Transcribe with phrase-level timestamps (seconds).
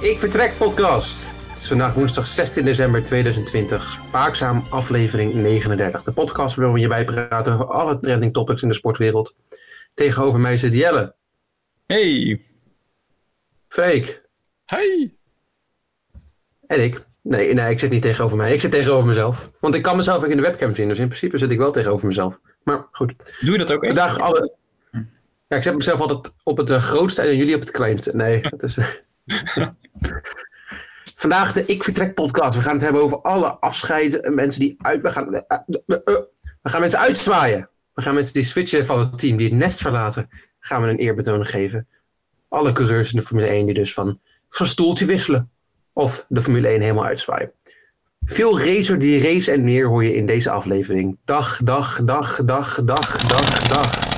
[0.00, 1.27] Ik vertrek podcast.
[1.68, 6.02] Is vandaag woensdag 16 december 2020, Spaakzaam aflevering 39.
[6.02, 9.34] De podcast waarin we je bijpraten over alle trending topics in de sportwereld.
[9.94, 11.14] Tegenover mij zit Jelle,
[11.86, 12.42] Hey.
[13.68, 14.22] Freek
[14.64, 15.14] Hey.
[16.66, 17.04] en ik.
[17.22, 18.52] Nee, nee, ik zit niet tegenover mij.
[18.52, 19.50] Ik zit tegenover mezelf.
[19.60, 21.72] Want ik kan mezelf ook in de webcam zien, dus in principe zit ik wel
[21.72, 22.38] tegenover mezelf.
[22.62, 23.96] Maar goed, Doe je dat ook echt?
[23.98, 24.56] vandaag alle...
[25.48, 28.16] Ja, ik zet mezelf altijd op het eh, grootste en jullie op het kleinste.
[28.16, 28.78] Nee, dat is...
[31.18, 32.56] Vandaag de Ik Vertrek podcast.
[32.56, 35.02] We gaan het hebben over alle afscheiden en mensen die uit...
[35.02, 35.42] We gaan, eh,
[35.86, 35.96] eh,
[36.62, 37.68] we gaan mensen uitzwaaien.
[37.94, 40.28] We gaan mensen die switchen van het team, die het nest verlaten,
[40.60, 41.86] gaan we een eerbetoon geven.
[42.48, 45.50] Alle coureurs in de Formule 1 die dus van, van stoeltje wisselen.
[45.92, 47.52] Of de Formule 1 helemaal uitzwaaien.
[48.20, 51.18] Veel racer die race en meer hoor je in deze aflevering.
[51.24, 54.17] Dag, dag, dag, dag, dag, dag, dag.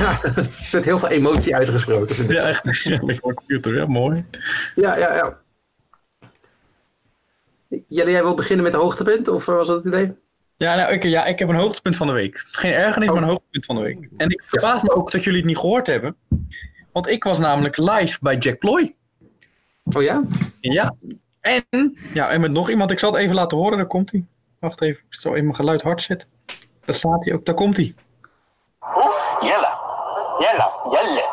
[0.00, 2.32] Ja, er zit heel veel emotie uitgesproken.
[2.32, 2.82] Ja, echt.
[2.82, 4.24] Ja, op computer, ja, mooi.
[4.74, 5.38] Ja, ja, ja.
[7.86, 9.28] Jelle, jij wil beginnen met de hoogtepunt?
[9.28, 10.12] Of eh, was dat het idee?
[10.56, 12.44] Ja, nou, ik, ja, ik heb een hoogtepunt van de week.
[12.46, 13.14] Geen ergernis, Oh.
[13.14, 14.08] maar een hoogtepunt van de week.
[14.16, 16.16] En ik verbaas me ook dat jullie het niet gehoord hebben.
[16.92, 18.94] Want ik was namelijk live bij Jack Ploy.
[19.82, 20.22] Oh ja?
[20.60, 20.94] Ja.
[21.40, 21.64] En,
[22.14, 22.90] ja, en met nog iemand.
[22.90, 24.24] Ik zal het even laten horen, daar komt hij.
[24.58, 26.28] Wacht even, ik zal even mijn geluid hard zetten.
[26.84, 27.94] Daar staat hij ook, daar komt hij.
[29.40, 29.78] Yalla.
[30.40, 30.68] Yalla.
[30.92, 31.26] Yalla.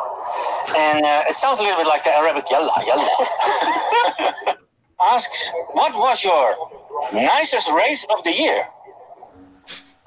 [0.75, 2.73] And uh, it sounds a little bit like the Arabic yalla.
[2.85, 3.09] Yalla.
[5.01, 6.55] Asks, what was your
[7.13, 8.67] nicest race of the year?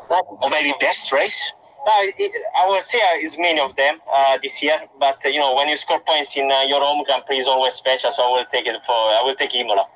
[0.09, 1.53] Or maybe best race?
[2.19, 5.41] It, I would say uh, it's many of them uh, this year, but uh, you
[5.41, 8.11] know when you score points in uh, your home Grand Prix is always special.
[8.11, 9.89] So I will take it for I will take Imola.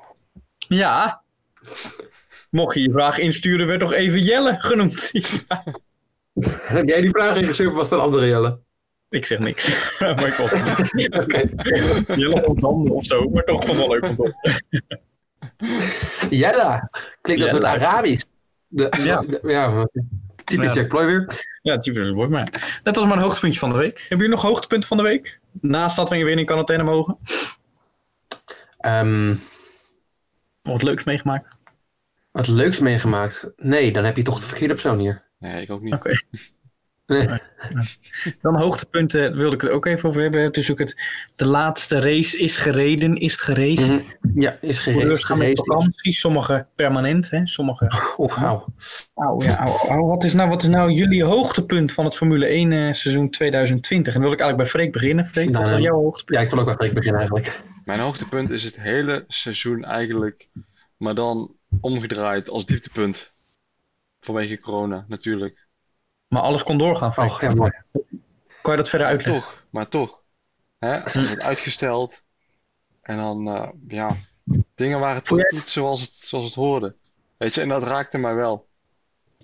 [0.67, 1.21] Ja.
[2.49, 5.09] Mocht je je vraag insturen, werd toch even Jelle genoemd.
[5.11, 5.63] Ja.
[6.75, 8.59] Heb jij die vraag ingestuurd of was dat een andere Jelle?
[9.15, 9.67] Ik zeg niks.
[9.99, 10.51] maar ik was.
[12.19, 12.45] Jelle
[12.93, 14.35] of zo, maar toch vond wel leuk om horen.
[16.29, 16.89] Jelle.
[17.21, 17.63] Klinkt als het.
[17.63, 18.23] Arabisch.
[18.67, 19.21] De, Ja.
[19.21, 19.87] de- ja.
[20.43, 20.73] Typisch Ja.
[20.73, 21.43] Jack Ploy weer.
[21.61, 23.99] Ja, typisch woord, maar dat was mijn hoogtepuntje van de week.
[23.99, 25.39] Hebben jullie nog hoogtepunten van de week?
[25.51, 27.17] Naast dat we weer in quarantaine mogen.
[28.77, 31.55] Ehm, Nog wat leuks meegemaakt?
[32.31, 33.49] wat leuks meegemaakt?
[33.57, 35.23] Nee, dan heb je toch de verkeerde persoon hier.
[35.39, 35.93] Nee, ik ook niet.
[35.93, 36.13] Oké.
[37.07, 37.27] Nee.
[38.41, 40.41] Dan hoogtepunten, daar wilde ik het ook even over hebben.
[40.41, 41.01] Het is ook het,
[41.35, 44.05] de laatste race is gereden, is het geraced.
[44.21, 44.41] Mhm.
[44.41, 45.25] Ja, is Coureurs gereed.
[45.25, 47.47] gaan met vakantie, sommige permanent, hè?
[47.47, 47.91] sommige...
[48.17, 48.65] Oh, auw.
[49.13, 50.05] Auw, ja, auw, auw.
[50.07, 54.13] Wat, is nou, wat is nou jullie hoogtepunt van het Formule 1 eh, seizoen 2020?
[54.13, 55.27] En dan wil ik eigenlijk bij Freek beginnen.
[55.27, 56.37] Freek, wat Nou, was jouw hoogtepunt?
[56.37, 57.61] Ja, ik wil ook wel Freek beginnen eigenlijk.
[57.85, 60.47] Mijn hoogtepunt is het hele seizoen eigenlijk,
[60.97, 63.31] maar dan omgedraaid als dieptepunt.
[64.19, 65.64] Vanwege corona, natuurlijk.
[66.35, 67.13] Maar alles kon doorgaan.
[67.15, 67.71] Oh, ja, mooi.
[68.61, 69.41] Kan je dat verder uitleggen?
[69.41, 70.21] toch, maar toch.
[70.79, 70.89] Hè?
[71.03, 72.23] Het wordt uitgesteld.
[73.01, 74.15] En dan, eh, ja,
[74.75, 76.95] dingen waren toch niet zoals het, zoals het hoorde.
[77.37, 78.67] Weet je, en dat raakte mij wel.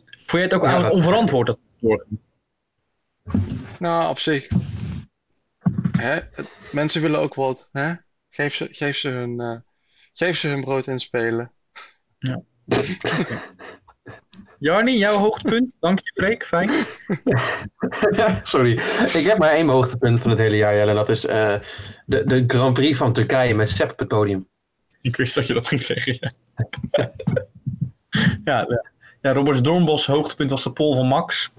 [0.03, 1.47] Vond jij het ook Ja, eigenlijk dat- onverantwoord?
[1.47, 2.05] Dat?
[3.79, 4.47] Nou, op zich.
[5.97, 6.19] Hè?
[6.71, 7.69] Mensen willen ook wat.
[7.71, 7.93] Hè?
[8.29, 9.57] Geef, ze, geef, ze hun, eh,
[10.13, 11.51] geef ze hun brood en spelen.
[14.61, 15.71] Jarni, jouw hoogtepunt?
[15.79, 16.45] Dank je, Freek.
[16.45, 16.69] Fijn.
[18.43, 18.71] Sorry.
[19.13, 20.89] Ik heb maar één hoogtepunt van het hele jaar, Jelle.
[20.89, 21.59] En dat is eh,
[22.05, 24.47] de, de Grand Prix van Turkije met Sepp op het podium.
[25.01, 26.17] Ik wist dat je dat ging zeggen.
[26.91, 27.11] Ja,
[28.43, 28.85] ja, ja.
[29.21, 31.51] ja Robert Doornbos hoogtepunt was de pol van Max.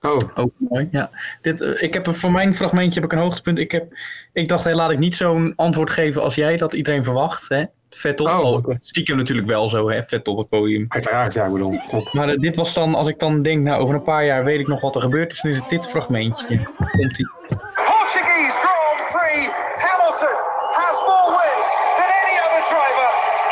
[0.00, 1.10] Oh, Ook mooi, ja.
[1.40, 3.58] Dit, eh, ik heb voor mijn fragmentje heb ik een hoogtepunt.
[3.58, 3.92] Ik, heb,
[4.32, 7.48] ik dacht, hey, laat ik niet zo'n antwoord geven als jij, dat iedereen verwacht.
[7.48, 7.64] Hè?
[7.96, 8.78] Vettel, Oh, al oké.
[8.80, 10.02] stiekem natuurlijk wel zo, hè?
[10.06, 10.84] Vettel op het podium.
[10.88, 11.80] uiteraard, ja, ik bedoel.
[11.90, 12.12] Op.
[12.12, 14.60] Maar eh, dit was dan, als ik dan denk, nou over een paar jaar weet
[14.60, 16.56] ik nog wat er gebeurd is, dan is het dit fragmentje.
[16.90, 17.28] Komt ie.
[17.74, 19.40] Portuguese Grand Prix.
[19.86, 20.36] Hamilton
[20.80, 23.08] has more wins than any other driver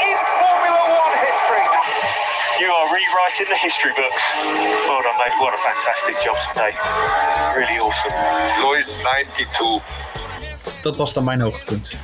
[0.09, 1.65] in Formula One history.
[2.63, 4.23] You are rewriting the history books.
[4.89, 5.37] Well done, mate.
[5.45, 6.73] What a fantastic job today.
[7.61, 8.15] Really awesome.
[8.63, 9.83] Lewis 92.
[10.83, 11.95] Dat was dan mijn hoogtepunt.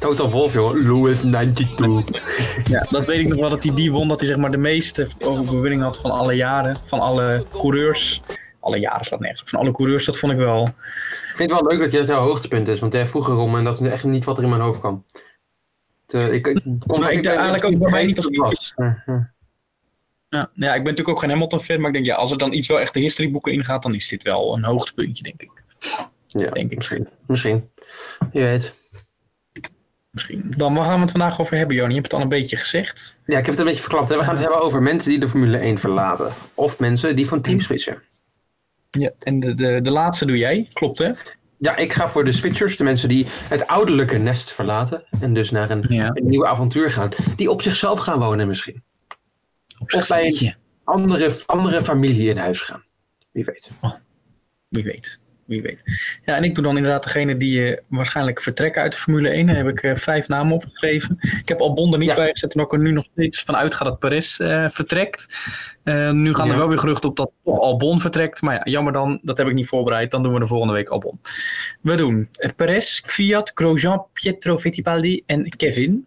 [0.00, 0.74] Total Wolf, joh.
[0.74, 2.68] Lewis 92.
[2.68, 4.56] Ja, dat weet ik nog wel dat hij die won, dat hij zeg maar de
[4.56, 8.22] meeste overwinningen had van alle jaren, van alle coureurs
[8.62, 9.50] alle jaren slaat nergens.
[9.50, 10.66] Van alle coureurs, dat vond ik wel.
[10.66, 13.64] Ik vind het wel leuk dat dit jouw hoogtepunt is, want jij vroeg erom en
[13.64, 15.04] dat is echt niet wat er in mijn hoofd kwam.
[16.06, 18.72] De, ik, ik, kon ik eigenlijk ook bij mij niet als was.
[18.76, 19.32] Ja, ja.
[20.28, 22.52] Ja, ja, ik ben natuurlijk ook geen Hamilton-fan, maar ik denk ja, als er dan
[22.52, 25.50] iets wel echt de historyboeken ingaat, dan is dit wel een hoogtepuntje, denk ik.
[26.26, 26.76] Ja, Denk ik.
[26.76, 27.08] misschien.
[27.26, 27.70] Misschien.
[28.32, 28.81] Je weet.
[30.12, 30.54] Misschien.
[30.56, 31.88] Dan waar gaan we het vandaag over hebben, Jan?
[31.88, 33.16] Je hebt het al een beetje gezegd.
[33.26, 34.08] Ja, ik heb het een beetje verklapt.
[34.08, 34.16] Hè.
[34.16, 36.32] We gaan het hebben over mensen die de Formule 1 verlaten.
[36.54, 38.02] Of mensen die van team switchen.
[38.90, 41.10] Ja, en de, de, de laatste doe jij, klopt hè?
[41.58, 42.76] Ja, ik ga voor de switchers.
[42.76, 45.04] De mensen die het ouderlijke nest verlaten.
[45.20, 46.10] En dus naar een, Ja.
[46.14, 47.10] een nieuw avontuur gaan.
[47.36, 48.82] Die op zichzelf gaan wonen misschien.
[49.78, 50.54] Op Of bij een-.
[50.84, 52.84] Andere, andere familie in huis gaan.
[53.30, 53.70] Wie weet.
[54.68, 55.21] Wie weet.
[55.44, 55.82] Wie weet.
[56.24, 59.46] Ja, en ik doe dan inderdaad degene die eh, waarschijnlijk vertrekken uit de Formule 1.
[59.46, 61.16] Daar heb ik eh, vijf namen opgeschreven.
[61.20, 62.14] Ik heb Albon er niet Ja.
[62.14, 65.26] bij gezet en ook er nu nog steeds van uitga dat Perez eh, vertrekt.
[65.84, 66.52] Nu gaan Ja.
[66.52, 68.42] er wel weer geruchten op dat toch Albon vertrekt.
[68.42, 70.10] Maar ja, jammer dan, dat heb ik niet voorbereid.
[70.10, 71.20] Dan doen we de volgende week Albon.
[71.80, 76.06] We doen Perez, Kvyat, Grosjean, Pietro Fittipaldi en Kevin.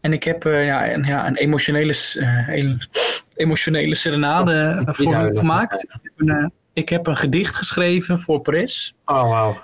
[0.00, 1.94] En ik heb ja, een, ja, een emotionele,
[3.34, 5.82] emotionele serenade voor hem gemaakt.
[5.82, 6.46] Ik heb, een, eh,
[6.76, 8.92] ik heb een gedicht geschreven voor Perez.
[9.04, 9.56] Oh, wauw.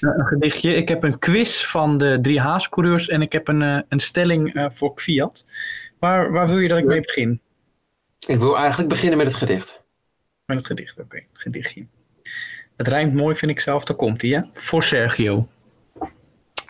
[0.00, 0.74] Een gedichtje.
[0.74, 4.54] Ik heb een quiz van de drie Haas-coureurs en ik heb een, eh, een stelling
[4.54, 5.46] eh, voor Kvyat.
[5.98, 7.40] Waar, waar wil je dat ik mee begin?
[8.26, 9.80] Ik wil eigenlijk beginnen met het gedicht.
[10.44, 11.16] Met het gedicht, oké.
[11.16, 11.86] Het gedichtje.
[12.76, 13.84] Het rijmt mooi, vind ik zelf.
[13.84, 14.40] Daar komt hij, hè?
[14.52, 15.48] Voor Sergio.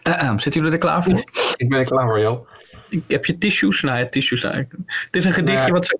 [0.03, 1.19] Ahem, zitten jullie er klaar voor?
[1.57, 2.49] Ik ben er klaar voor, joh.
[2.89, 3.81] Ik heb je tissues?
[3.81, 4.43] Nou ja, tissues.
[4.43, 5.99] nou, Het is een gedichtje wat...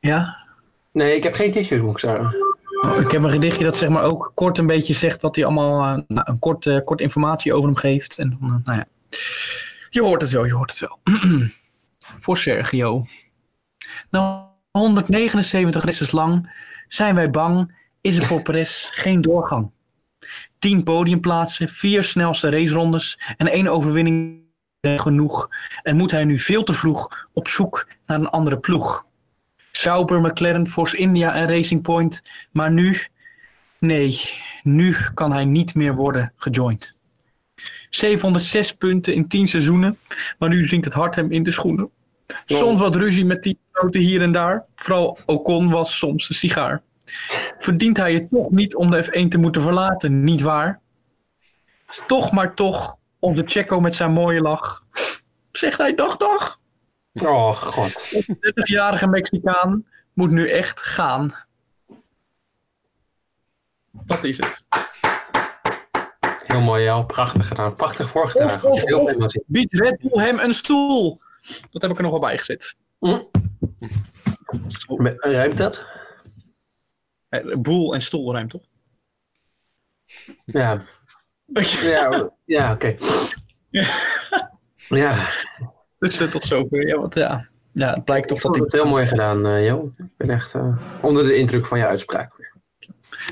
[0.00, 0.46] Ja?
[0.92, 2.49] Nee, ik heb geen tissues, moet ik zeggen.
[2.80, 5.96] Ik heb een gedichtje dat zeg maar ook kort een beetje zegt wat hij allemaal...
[5.96, 8.18] eh, nou, een kort, eh, kort informatie over hem geeft.
[8.18, 8.86] En eh, nou ja.
[9.90, 10.98] Je hoort het wel, je hoort het wel.
[12.24, 13.06] voor Sergio.
[14.10, 16.52] Na 179 races lang
[16.88, 19.70] zijn wij bang, is er voor Perez geen doorgang.
[20.58, 24.42] 10 podiumplaatsen, vier snelste racerondes en één overwinning
[24.80, 25.48] genoeg.
[25.82, 29.08] En moet hij nu veel te vroeg op zoek naar een andere ploeg.
[29.72, 32.22] Sauber, McLaren, Force India en Racing Point.
[32.50, 32.96] Maar nu,
[33.78, 34.20] nee,
[34.62, 36.98] nu kan hij niet meer worden gejoind.
[37.90, 39.98] 706 punten in 10 seizoenen,
[40.38, 41.90] maar nu zinkt het hart hem in de schoenen.
[42.44, 44.64] Soms wat ruzie met die grote hier en daar.
[44.76, 46.82] Vooral Ocon was soms de sigaar.
[47.58, 50.80] Verdient hij het toch niet om de F1 te moeten verlaten, niet waar?
[52.06, 54.84] Toch maar toch, onze Checo met zijn mooie lach.
[55.52, 56.59] Zegt hij dag dag.
[57.12, 57.92] Oh, god.
[58.40, 61.32] De 30-jarige Mexicaan moet nu echt gaan.
[63.90, 64.64] Dat is het.
[66.46, 67.04] Heel mooi, Jel.
[67.04, 67.74] Prachtig gedaan.
[67.76, 68.62] Prachtig voorgedragen.
[68.62, 69.08] Of, of, Heel of.
[69.08, 69.42] veel emotie.
[69.46, 71.20] Biedt Red Bull hem een stoel?
[71.70, 72.76] Dat heb ik er nog wel bij gezet.
[74.96, 75.84] Me- Ruimt dat?
[77.28, 78.62] Eh, Boel en stoel rijmt toch?
[80.44, 80.80] Ja.
[81.82, 82.96] Ja, ja oké.
[84.88, 85.28] Ja,
[86.00, 86.86] Dus eh, tot zover.
[86.86, 87.46] Ja, wat, ja.
[87.72, 88.62] ja, het blijkt toch dat ik...
[88.62, 89.92] het heel mooi gedaan, eh Jo.
[89.98, 92.32] Ik ben echt eh, onder de indruk van je uitspraak.
[92.36, 92.52] weer.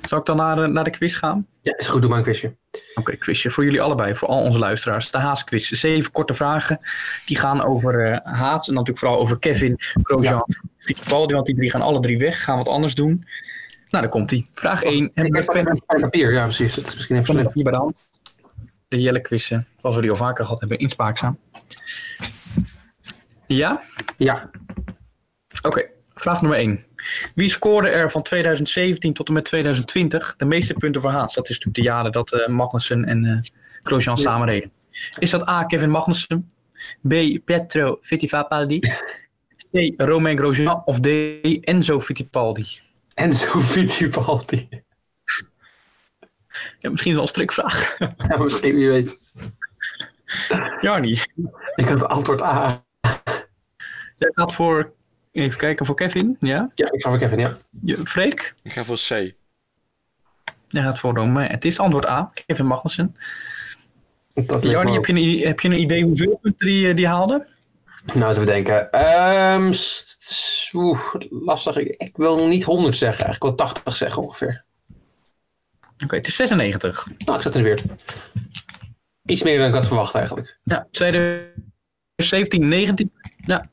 [0.09, 1.47] Zal ik dan naar, de- naar de quiz gaan?
[1.63, 2.01] Ja, is goed.
[2.01, 2.57] Doe maar een quizje.
[2.95, 5.11] Oké, quizje voor jullie allebei, voor al onze luisteraars.
[5.11, 5.71] De Haas quiz.
[5.71, 6.79] Zeven korte vragen.
[7.27, 10.45] Die gaan over Haas en natuurlijk vooral over Kevin, Grosjean,
[10.79, 11.35] Fittipaldi.
[11.35, 12.45] Want die drie gaan alle drie weg.
[12.45, 13.27] Gaan wat anders doen.
[13.89, 14.47] Nou, daar komt hij.
[14.55, 15.11] Vraag 1.
[15.15, 16.33] En Ik met heb pen en papier.
[16.33, 16.75] Ja, precies.
[16.75, 17.99] Dat is misschien even hier bij de hand.
[18.89, 21.39] De Jelle quizzen, zoals we die al vaker gehad hebben, inspaakzaam.
[23.49, 23.83] Ja?
[24.17, 24.51] Ja.
[25.63, 26.85] Oké, vraag nummer 1.
[27.35, 31.35] Wie scoorde er van 2017 tot en met 2020 de meeste punten voor Haas?
[31.35, 33.39] Dat is natuurlijk de jaren dat eh, Magnussen en eh
[33.83, 34.23] Grosjean Ja.
[34.23, 34.73] samen reden.
[35.19, 35.65] Is dat A.
[35.65, 36.53] Kevin Magnussen,
[37.09, 37.09] B.
[37.45, 38.79] Pietro Fittipaldi,
[39.73, 39.93] C.
[39.97, 41.07] Romain Grosjean of D.
[41.61, 42.67] Enzo Fittipaldi?
[43.15, 44.69] En zo Fittipaldi.
[46.79, 47.97] Ja, misschien wel een strikvraag.
[48.29, 49.19] Ja, misschien wie weet.
[50.81, 51.21] Jarni,
[51.75, 52.85] Ik had antwoord A.
[54.19, 54.93] jij gaat voor,
[55.33, 56.71] even kijken, voor Kevin, ja?
[56.75, 57.59] Ja, ik ga voor Kevin, ja.
[57.83, 58.55] Je, Freek?
[58.63, 59.33] Ik ga voor C.
[60.69, 61.51] Jij gaat voor Romain.
[61.51, 63.17] Het is antwoord A, Kevin Magnussen.
[64.35, 64.63] Me heb
[65.05, 67.47] je, een, heb je een idee hoeveel punten die, eh, die haalde?
[68.05, 68.91] Nou, eens even denken.
[68.91, 69.73] Ehm,
[70.73, 71.77] Oeh, lastig.
[71.77, 73.25] Ik, ik wil niet 100 zeggen.
[73.25, 74.65] Eigenlijk wel 80 zeggen ongeveer.
[76.05, 77.09] Oké, het is 96.
[77.19, 77.83] Nou, ik zat in de weer.
[79.25, 80.59] Iets meer dan ik had verwacht eigenlijk.
[80.63, 83.13] Ja, 2017 19.
[83.37, 83.71] Ja.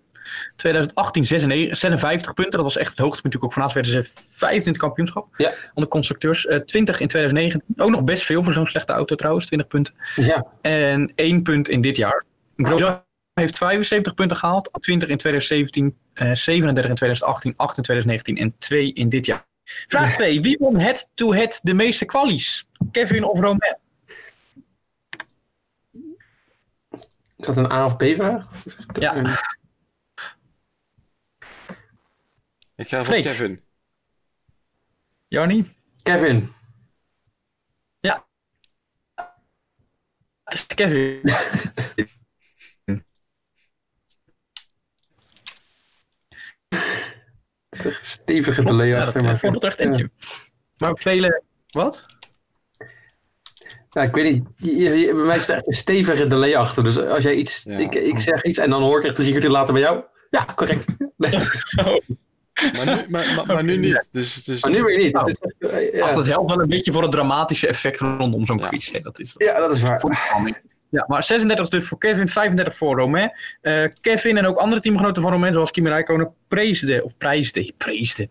[0.55, 2.53] 2018 96, 56 punten.
[2.53, 3.73] Dat was echt het hoogtepunt natuurlijk ook van Haas.
[3.73, 5.27] Werden ze vijfde in het kampioenschap.
[5.37, 5.51] Ja.
[5.73, 6.45] Onder constructeurs.
[6.45, 7.75] Eh 20 in 2019.
[7.83, 9.45] Ook nog best veel voor zo'n slechte auto trouwens.
[9.45, 9.93] 20 punten.
[10.15, 12.25] Ja, En 1 punt in dit jaar.
[12.57, 13.03] Grosjean
[13.33, 14.69] heeft 75 punten gehaald.
[14.79, 15.95] 20 in 2017.
[16.13, 17.53] eh 37 in 2018.
[17.55, 18.37] 8 in 2019.
[18.37, 19.45] En 2 in dit jaar.
[19.87, 20.41] Vraag 2.
[20.41, 22.67] Wie won head-to-head de meeste kwalies?
[22.91, 23.77] Kevin of Romain?
[27.37, 28.47] Is dat een A of B vraag?
[28.99, 29.39] Ja.
[32.75, 33.23] Ik ga voor Freek.
[33.23, 33.63] Kevin.
[35.27, 35.75] Jarni?
[36.03, 36.53] Kevin.
[40.43, 41.21] Het is Kevin.
[48.01, 49.13] Stevige delay ja, achter.
[49.13, 50.09] dat maar- eh, vond het echt eentje.
[50.77, 51.43] Maar ook vele...
[51.67, 52.05] Wat?
[53.89, 54.55] Ja, ik weet niet.
[55.05, 56.83] Bij mij is er echt een stevige delay achter.
[56.83, 57.63] Dus als jij iets.
[57.63, 57.77] Ja.
[57.77, 60.03] Ik, ik zeg iets en dan hoor ik echt drie kwartier later bij jou.
[60.29, 60.85] Ja, correct.
[62.73, 64.09] Maar nu, maar, maar, maar nu niet.
[64.11, 65.13] Dus, dus maar nu weer niet.
[65.13, 65.29] Nou.
[65.29, 66.15] Is eh, Ach, ja.
[66.15, 68.67] dat helpt wel een beetje voor het dramatische effect rondom zo'n Ja.
[68.67, 68.91] quiz.
[68.91, 68.99] hè.
[68.99, 70.01] Dat is ja, dat is waar.
[70.89, 73.31] Ja, maar 36 dus voor Kevin, 35 voor Romain.
[73.61, 78.29] Eh, Kevin en ook andere teamgenoten van Romain, zoals Kimi Räikkönen, preesde, of prijsde, preesde.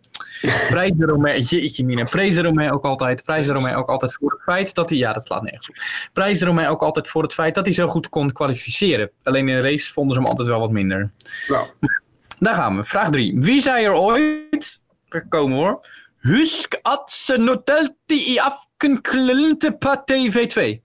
[0.69, 4.75] Prijsde Romain, jeetje mina, preesde Romain ook altijd, prijsde Romain ook altijd voor het feit
[4.75, 5.75] dat hij, ja dat slaat nergens op.
[6.13, 9.11] Prijsde Romain ook altijd voor het feit dat hij zo goed kon kwalificeren.
[9.23, 11.11] Alleen in de race vonden ze hem altijd wel wat minder.
[11.49, 11.69] Nou,
[12.45, 12.85] Daar gaan we.
[12.85, 13.41] Vraag 3.
[13.41, 14.83] Wie zei er ooit...
[15.09, 15.87] Er komen hoor.
[16.17, 20.83] Husk at ze notelti i afken klinte pa TV2.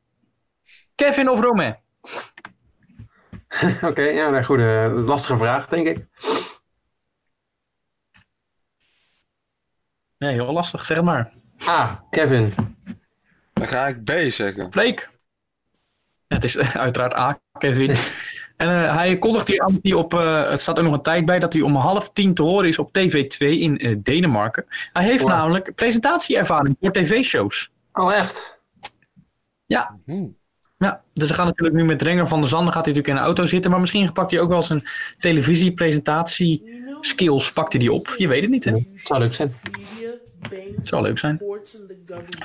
[0.95, 1.77] Kevin of Romain?
[3.89, 4.59] Oké, ja, nou, goed.
[4.59, 6.05] eh, lastige vraag, denk ik.
[10.17, 10.85] Nee, heel lastig.
[10.85, 11.33] Zeg maar.
[11.67, 12.05] A.
[12.09, 12.53] Kevin.
[13.53, 14.71] dan ga ik B zeggen.
[14.71, 15.09] Freek?
[16.27, 17.95] Ja, het is uiteraard A, Kevin.
[18.59, 21.25] En eh, hij kondigt hier aan hij op, eh, het staat er nog een tijd
[21.25, 24.65] bij, dat hij om half tien te horen is op TV2 in eh, Denemarken.
[24.93, 25.31] Hij heeft Wow.
[25.31, 27.71] namelijk presentatieervaring voor tv-shows.
[27.93, 28.59] Oh, echt?
[30.05, 30.25] Hm.
[30.77, 33.15] Ja, dus er gaat natuurlijk nu met Renger van der Zanden gaat hij natuurlijk in
[33.23, 34.83] de auto zitten, maar misschien pakt hij ook wel zijn
[35.19, 38.13] televisiepresentatie skills pakt hij die op.
[38.17, 38.71] Je weet het niet, hè?
[38.95, 39.55] Zou leuk zijn.
[40.83, 41.41] Zou leuk zijn.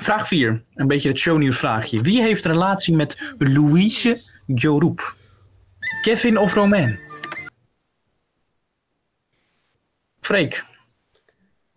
[0.01, 2.01] Vraag 4, een beetje het shownieuws vraagje.
[2.01, 5.15] Wie heeft een relatie met Louise Jorup?
[6.01, 6.99] Kevin of Romain?
[10.19, 10.65] Freek,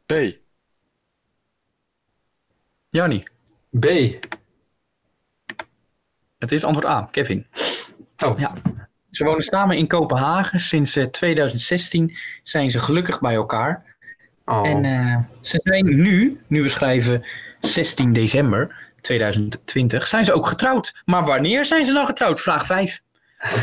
[0.06, 0.12] B.
[2.90, 3.22] Jannie.
[3.70, 3.84] B.
[6.38, 7.46] Het is antwoord A, Kevin.
[8.24, 8.52] Oh, Ja.
[9.10, 10.60] Ze wonen samen in Kopenhagen.
[10.60, 13.96] Sinds eh, 2016 zijn ze gelukkig bij elkaar.
[14.44, 14.68] Oh.
[14.68, 17.24] En eh, ze zijn nu, nu we schrijven
[17.60, 21.02] 16 december 2020, zijn ze ook getrouwd.
[21.04, 22.40] Maar wanneer zijn ze dan getrouwd?
[22.40, 23.02] Vraag 5.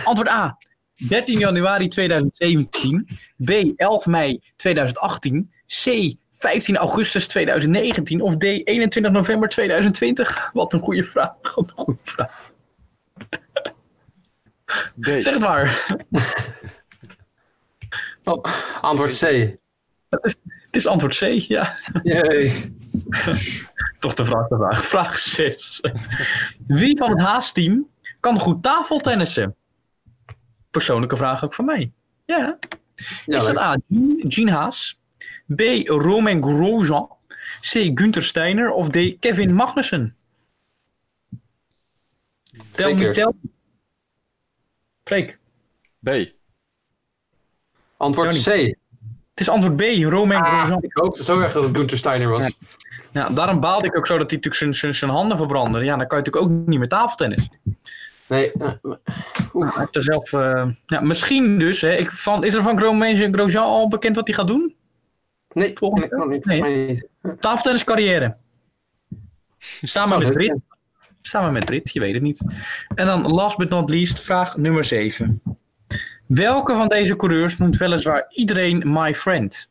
[0.03, 0.57] Antwoord A.
[0.95, 3.07] 13 januari 2017.
[3.37, 3.49] B.
[3.75, 5.51] 11 mei 2018.
[5.67, 6.15] C.
[6.31, 8.21] 15 augustus 2019.
[8.21, 8.43] Of D.
[8.43, 10.49] 21 november 2020.
[10.53, 11.55] Wat een goede vraag.
[11.55, 12.51] Wat een goede vraag.
[15.01, 15.07] D.
[15.07, 15.85] Zeg het maar.
[18.23, 18.43] Oh,
[18.81, 19.21] antwoord C.
[20.09, 21.79] Het is, het is antwoord C, ja.
[22.03, 22.71] Yay.
[23.99, 24.85] Toch de vraag de vraag.
[24.85, 25.81] Vraag 6.
[26.67, 27.89] Wie van het Haas-team
[28.19, 29.55] kan goed tafeltennissen?
[30.75, 31.91] Persoonlijke vraag ook van mij.
[32.25, 32.57] Ja.
[33.25, 33.57] Ja, is dat.
[33.57, 33.77] A.
[34.27, 34.99] Jean- Haas?
[35.55, 35.61] B.
[35.85, 37.07] Romain Grosjean?
[37.61, 37.71] C.
[37.99, 38.71] Gunther Steiner?
[38.71, 39.19] Of D.
[39.19, 40.15] Kevin Magnussen?
[42.71, 43.35] Tel me, tel.
[45.03, 45.37] Freek.
[46.03, 46.09] B.
[47.97, 48.45] Antwoord C.
[48.45, 48.75] Het
[49.35, 49.81] is antwoord B.
[50.11, 50.83] Romain Ah, Grosjean.
[50.83, 52.51] ik hoopte zo erg dat het Gunther Steiner was.
[53.11, 55.83] Ja, daarom baalde ik ook zo dat hij natuurlijk zijn handen verbrandde.
[55.83, 57.49] Ja, dan kan je natuurlijk ook niet meer tafeltennis.
[58.27, 58.51] Nee.
[59.95, 61.81] eh, zelf, eh, ja, misschien dus.
[61.81, 64.75] Hè, ik, van, is er van Grosjean al bekend wat hij gaat doen?
[65.53, 66.45] Nee, Volgende nee, nog niet.
[66.45, 66.87] Nee.
[66.87, 67.07] Niet.
[67.39, 68.37] Tafeltenniscarrière.
[69.81, 70.55] Samen met Brit.
[71.21, 72.45] Samen met Brit, je weet het niet.
[72.95, 75.41] En dan last but not least, vraag nummer 7.
[76.25, 79.69] Welke van deze coureurs noemt weliswaar iedereen my friend?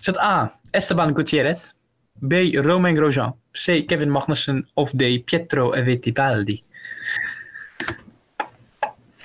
[0.00, 0.60] Is het A.
[0.70, 1.72] Esteban Gutierrez?
[2.28, 2.32] B.
[2.50, 3.36] Romain Grosjean?
[3.52, 3.86] C.
[3.86, 4.68] Kevin Magnussen?
[4.74, 5.24] Of D.
[5.24, 6.62] Pietro Fittipaldi?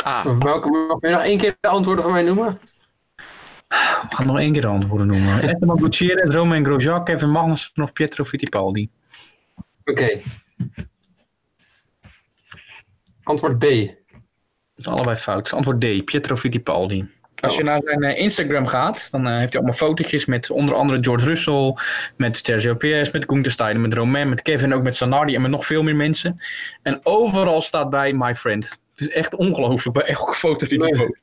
[0.05, 0.37] A.
[0.37, 2.59] Welke, mag je nog één keer de antwoorden van mij noemen?
[3.67, 5.41] We gaan nog één keer de antwoorden noemen.
[5.41, 8.89] Esteban Gutierrez, Romain Grosjean, Kevin Magnussen of Pietro Fittipaldi?
[9.85, 10.19] Oké.
[13.23, 13.65] Antwoord B.
[14.83, 15.53] Allebei fout.
[15.53, 17.09] Antwoord D, Pietro Fittipaldi.
[17.39, 20.75] Als je naar zijn eh, Instagram gaat, dan eh, heeft hij allemaal fotootjes met onder
[20.75, 21.75] andere George Russell,
[22.17, 25.51] met Sergio Perez, met Gunther Steiner, met Romain, met Kevin, ook met Zanardi en met
[25.51, 26.41] nog veel meer mensen.
[26.81, 28.81] En overal staat bij My Friend.
[28.95, 31.05] Het is echt ongelooflijk bij elke foto die hij Nee.
[31.07, 31.19] post.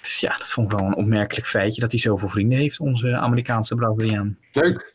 [0.00, 3.16] Dus ja, dat vond ik wel een opmerkelijk feitje dat hij zoveel vrienden heeft, onze
[3.16, 4.38] Amerikaanse Braziliaan.
[4.52, 4.92] Leuk.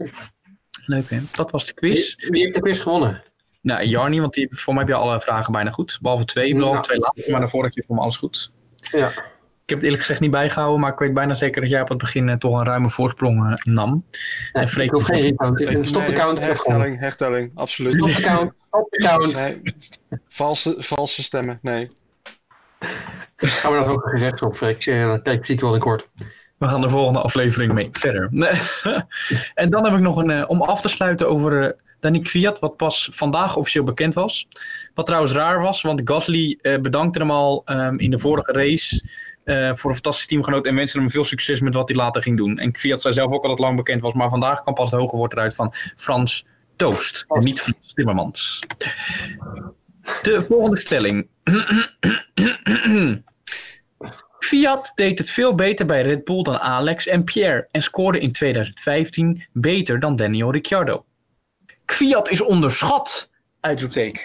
[0.86, 1.20] Leuk hè?
[1.32, 2.16] Dat was de quiz.
[2.16, 3.24] wie heeft de quiz gewonnen?
[3.62, 6.00] Nou, Jarni, want die, voor mij heb je alle vragen bijna goed.
[6.02, 6.82] Behalve twee, behalve Ja.
[6.82, 8.52] twee laatste, maar daarvoor had je voor me alles goed.
[8.92, 9.12] Ja.
[9.68, 11.90] Ik heb het eerlijk gezegd niet bijgehouden, maar ik weet bijna zeker dat jij op
[11.90, 14.06] het begin eh, toch een ruime voorsprong eh, nam.
[14.54, 15.36] En Freek Ik hoef geen
[15.82, 16.40] Stop de Nee, count.
[16.40, 17.94] Hertelling, hertelling, absoluut.
[17.94, 18.52] Stop de count.
[18.68, 19.36] Stop de count.
[19.36, 19.62] Nee,
[20.28, 21.92] valse, valse stemmen, nee.
[23.38, 24.86] Gaan we dat ook gezegd op, Freek?
[24.86, 26.08] Eh, Kijk, zie ik wel in kort.
[26.58, 28.28] We gaan de volgende aflevering mee verder.
[28.32, 28.52] Nee.
[29.54, 32.78] en dan heb ik nog een, eh, om af te sluiten over Danny Kwiat, wat
[32.78, 34.48] pas vandaag officieel bekend was.
[34.94, 39.10] Wat trouwens raar was, want Gasly eh, bedankte hem al ehm, in de vorige race
[39.48, 42.38] eh, voor een fantastisch teamgenoot en wenste hem veel succes met wat hij later ging
[42.38, 42.58] doen.
[42.58, 45.00] En Kwiat zei zelf ook al dat lang bekend was, maar vandaag kwam pas het
[45.00, 48.63] hoge woord eruit van Frans Toost, en niet Frans Timmermans.
[50.22, 51.27] De volgende stelling.
[54.39, 58.32] Fiat deed het veel beter bij Red Bull dan Alex en Pierre en scoorde in
[58.32, 61.06] 2015 beter dan Daniel Ricciardo.
[61.86, 63.32] Fiat is onderschat!
[63.60, 64.22] Uitroepteken.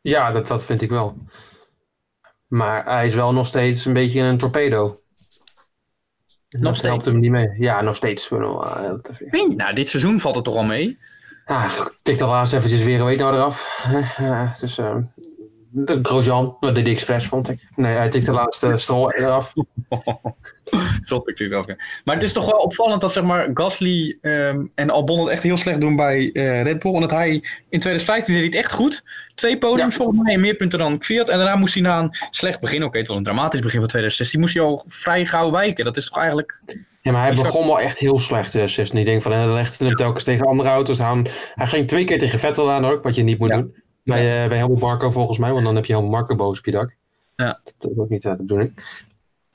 [0.00, 1.16] Ja, dat, dat vind ik wel.
[2.54, 4.82] Maar hij is wel nog steeds een beetje een torpedo.
[4.84, 4.96] Nog
[6.62, 6.82] Dat steeds?
[6.82, 7.48] helpt hem niet mee.
[7.58, 8.30] Ja, nog steeds.
[8.30, 8.38] Eh?
[9.56, 10.98] Nou, dit seizoen valt het toch al mee?
[11.44, 13.68] Ah, tik dat laatst eventjes weer een week nou eraf.
[13.84, 14.96] Eh, eh, dus, eh,
[15.76, 17.68] de Grosjean, dat deed ik expres, vond ik.
[17.76, 19.52] Nee, hij tikte de laatste strol eraf.
[21.04, 21.50] Zot ik dit.
[22.04, 25.42] Maar het is toch wel opvallend dat zeg maar, Gasly ehm, en Albon het echt
[25.42, 26.94] heel slecht doen bij eh, Red Bull.
[26.94, 27.30] En dat hij
[27.68, 29.04] in 2015 deed hij het echt goed.
[29.34, 30.00] Twee podiums Ja.
[30.00, 31.28] volgens mij en meer punten dan Fiat.
[31.28, 33.88] En daarna moest hij na een slecht begin, oké het was een dramatisch begin van
[33.88, 35.84] 2016, moest hij al vrij gauw wijken.
[35.84, 36.62] Dat is toch eigenlijk...
[37.00, 38.98] Ja, maar hij begon wel echt heel slecht, uh, 16.
[38.98, 41.26] Ik denk van, hij legde hem telkens tegen andere auto's aan.
[41.54, 43.56] Hij ging twee keer tegen Vettel aan ook, wat je niet moet Ja.
[43.56, 43.74] doen.
[44.04, 46.64] Bij, eh bij Helmut Marco volgens mij, want dan heb je Helmut Marco boos op
[46.64, 46.96] je dak.
[47.36, 47.60] Ja.
[47.78, 48.74] Dat is ook niet eh, de bedoeling.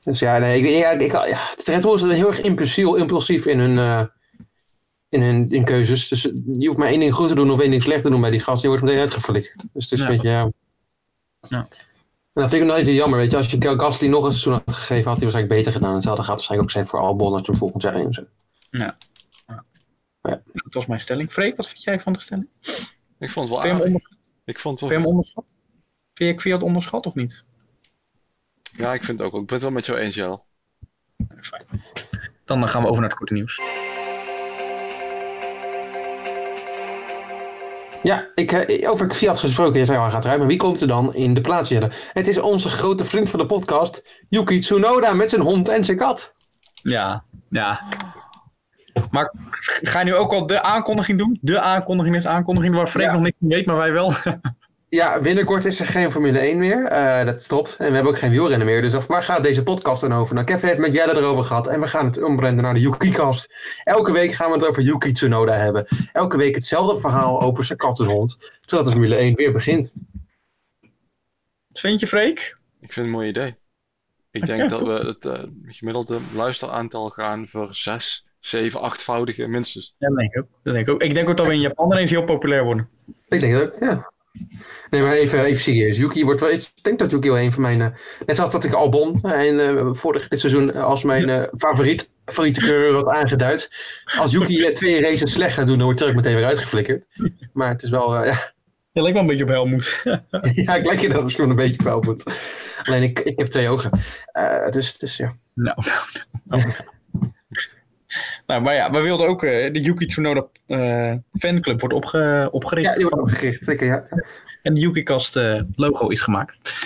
[0.04, 3.46] Dus ja, nee, ik, ja, ik, ja, het Red Bull is heel erg impulsief, impulsief
[3.46, 4.04] in hun, eh,
[5.10, 6.08] in hun in keuzes.
[6.08, 6.22] Dus
[6.54, 8.32] je hoeft maar één ding goed te doen of één ding slecht te doen bij
[8.32, 8.62] die gast.
[8.62, 9.56] Die wordt meteen uitgeflikt.
[9.74, 10.06] Dus het is Ja.
[10.06, 10.52] een beetje, ja.
[11.48, 11.68] Ja.
[12.34, 13.38] En dat vind ik nog even jammer, weet je.
[13.38, 15.94] Als je Gasly nog een seizoen had gegeven, had hij waarschijnlijk beter gedaan.
[15.94, 18.28] Hetzelfde gaat waarschijnlijk ook zijn voor Albon als hem volgend jaar in zet.
[20.54, 21.32] Dat was mijn stelling.
[21.32, 22.48] Freek, wat vind jij van de stelling?
[23.20, 24.00] Ik vond het wel aardig.
[24.50, 25.56] Ik vond het vind je wel hem onderschat?
[26.14, 27.46] Vind je Fiat onderschat of niet?
[28.78, 29.32] Ja, ik vind het ook.
[29.32, 29.42] wel.
[29.42, 30.42] Ik ben het wel met jou eens, Jelle.
[31.38, 31.66] Fijn.
[32.46, 33.60] Dan gaan we over naar het korte nieuws.
[38.04, 40.48] Ja, ik, eh, over Fiat gesproken, je zei al, gaat ruimen.
[40.48, 41.92] Wie komt er dan in de plaats zetten?
[42.14, 45.98] Het is onze grote vriend van de podcast, Yuki Tsunoda met zijn hond en zijn
[45.98, 46.34] kat.
[46.74, 47.88] Ja, ja.
[49.12, 49.34] Maar
[49.64, 51.38] ga je nu ook al de aankondiging doen?
[51.42, 53.14] De aankondiging is aankondiging waar Freek Ja.
[53.14, 54.14] nog niks van weet, maar wij wel.
[54.90, 56.86] Ja, binnenkort is er geen Formule 1 meer.
[56.86, 57.76] Eh, dat stopt.
[57.78, 58.82] En we hebben ook geen wielrennen meer.
[58.82, 60.34] Dus waar gaat deze podcast dan over?
[60.36, 61.68] Nou, ik heb het met Jelle erover gehad.
[61.68, 63.54] En we gaan het ombranden naar de Yuki-cast.
[63.84, 65.88] Elke week gaan we het over Yuki Tsunoda hebben.
[66.14, 68.38] Elke week hetzelfde verhaal over zijn kat en hond.
[68.62, 69.94] Zodat de Formule 1 weer begint.
[71.68, 72.40] Wat vind je, Freek?
[72.82, 73.56] Ik vind het een mooi idee.
[74.32, 79.96] Ik denk dat we het eh, gemiddelde luisteraantal gaan voor zes, zeven, achtvoudige minstens.
[79.98, 80.48] Ja, dat denk ik ook.
[80.64, 81.02] Dat denk ik ook.
[81.02, 82.90] Ik denk ook dat we in Japan ineens heel populair worden.
[83.28, 84.12] Ik denk dat ook, ja.
[84.90, 85.98] Nee, maar even, even serieus.
[85.98, 86.50] Yuki wordt wel.
[86.50, 87.82] Ik denk dat Yuki wel een van mijn.
[87.82, 87.88] eh,
[88.26, 91.44] net zoals dat ik Albon eh, in, eh, vorig dit seizoen eh, als mijn eh,
[91.58, 93.70] favoriet, favoriete coureur had aangeduid.
[94.20, 97.06] Als Yuki eh, twee races slecht gaat doen, dan wordt hij ook meteen weer uitgeflikkerd.
[97.54, 98.16] Maar het is wel.
[98.16, 98.54] eh, ja,
[98.92, 100.02] Je lijkt wel een beetje op Helmoet.
[100.66, 102.24] ja, ik lijk je dat misschien wel een beetje wel moet.
[102.84, 103.92] Alleen ik, ik heb twee ogen.
[104.26, 105.34] Eh, dus, dus ja.
[105.54, 106.04] nou, nou,
[106.62, 106.74] nou.
[108.50, 112.88] Nou, maar ja, we wilden ook eh, de Yuki Tsunoda eh, fanclub wordt opge, opgericht.
[112.88, 113.64] Ja, die wordt opgericht.
[113.64, 114.04] Zeker, ja.
[114.64, 116.78] En de Yuki-kast eh, logo is gemaakt.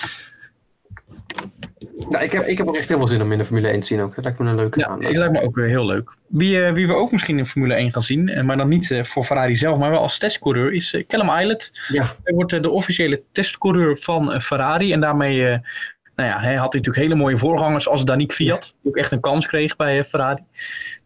[2.09, 3.79] Nou, ik, heb, ik heb ook echt heel veel zin om in de Formule 1
[3.79, 4.15] te zien ook.
[4.15, 5.01] Dat lijkt me een leuke Ja, aan.
[5.01, 6.15] ik lijkt me ook heel leuk.
[6.27, 9.55] Wie, wie we ook misschien in Formule 1 gaan zien, maar dan niet voor Ferrari
[9.55, 11.81] zelf, maar wel als testcoureur, is Callum Islet.
[11.87, 12.15] Ja.
[12.23, 14.93] Hij wordt de officiële testcoureur van Ferrari.
[14.93, 15.59] En daarmee
[16.15, 18.75] nou ja, hij had natuurlijk hele mooie voorgangers als Danique Fiat.
[18.81, 20.43] Die ook echt een kans kreeg bij eh, Ferrari.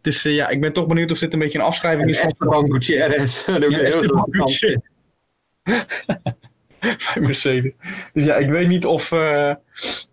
[0.00, 2.18] Dus eh, ja, ik ben toch benieuwd of dit een beetje een afschrijving En is
[2.18, 3.46] van Esteban Gutierrez.
[3.46, 4.26] Ja, Esteban.
[4.30, 4.76] Gutierrez.
[6.78, 7.72] bij Mercedes.
[8.12, 9.54] Dus ja, ik weet niet of, eh,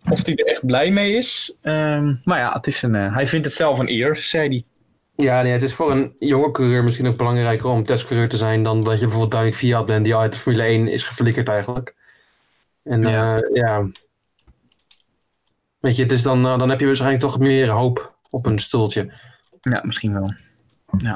[0.10, 1.55] of hij er echt blij mee is.
[1.62, 4.63] Ehm, maar ja, het is een, hij vindt het zelf een eer, zei hij.
[5.25, 8.63] Ja, nee, het is voor een jonge coureur misschien ook belangrijker om testcoureur te zijn
[8.63, 11.95] dan dat je bijvoorbeeld Daniel Fiat bent die uit de Formule 1 is geflikkerd eigenlijk.
[12.84, 13.88] En ja.
[15.86, 18.60] Weet je, het is dan, eh, dan heb je waarschijnlijk toch meer hoop op een
[18.60, 19.12] stoeltje.
[19.62, 20.34] Ja, misschien wel.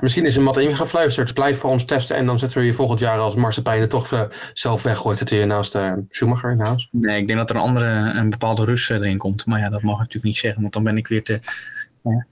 [0.02, 3.00] Misschien is een mat ingefluisterd, blijf voor ons testen en dan zetten we je volgend
[3.00, 4.22] jaar als Marsepijnen toch eh,
[4.54, 6.90] zelf weggooit, zetten we je naast uh, Schumacher in huis.
[6.92, 9.46] Nee, ik denk dat er een andere, een bepaalde Rus erin komt.
[9.46, 11.40] Maar ja, dat mag ik natuurlijk niet zeggen, want dan ben ik weer te...
[12.04, 12.26] Ja.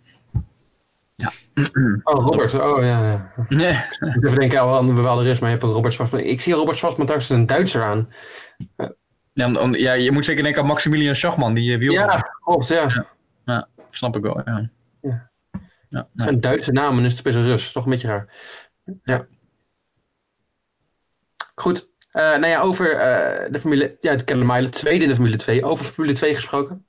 [1.16, 1.32] ja.
[2.04, 3.10] Oh, Robert, oh ja.
[3.10, 3.32] ja.
[3.50, 3.74] Nee.
[4.22, 6.22] Ik denken aan een bepaalde rust, maar je hebt ook Robert Schwarzman.
[6.22, 8.08] Ik zie Robert Schwarzman daar is een Duitser aan.
[9.72, 11.94] Ja, je moet zeker denken aan Maximilian Schachman, die uh, wiel.
[11.94, 13.06] Ja, klopt, ja.
[13.46, 14.70] Ja, snap ik wel, ja.
[15.02, 15.30] Ja.
[15.90, 16.28] Ja, Het nee.
[16.28, 17.72] zijn Duitse namen, dus het is best wel Rus.
[17.72, 18.34] Toch een beetje raar.
[19.04, 19.28] Ja.
[21.56, 21.90] Goed.
[22.12, 23.98] Eh, nou ja, over eh, de Formule...
[24.02, 25.66] Ja, het Kellermijlen, tweede in de Formule 2.
[25.66, 26.86] Over Formule 2 gesproken.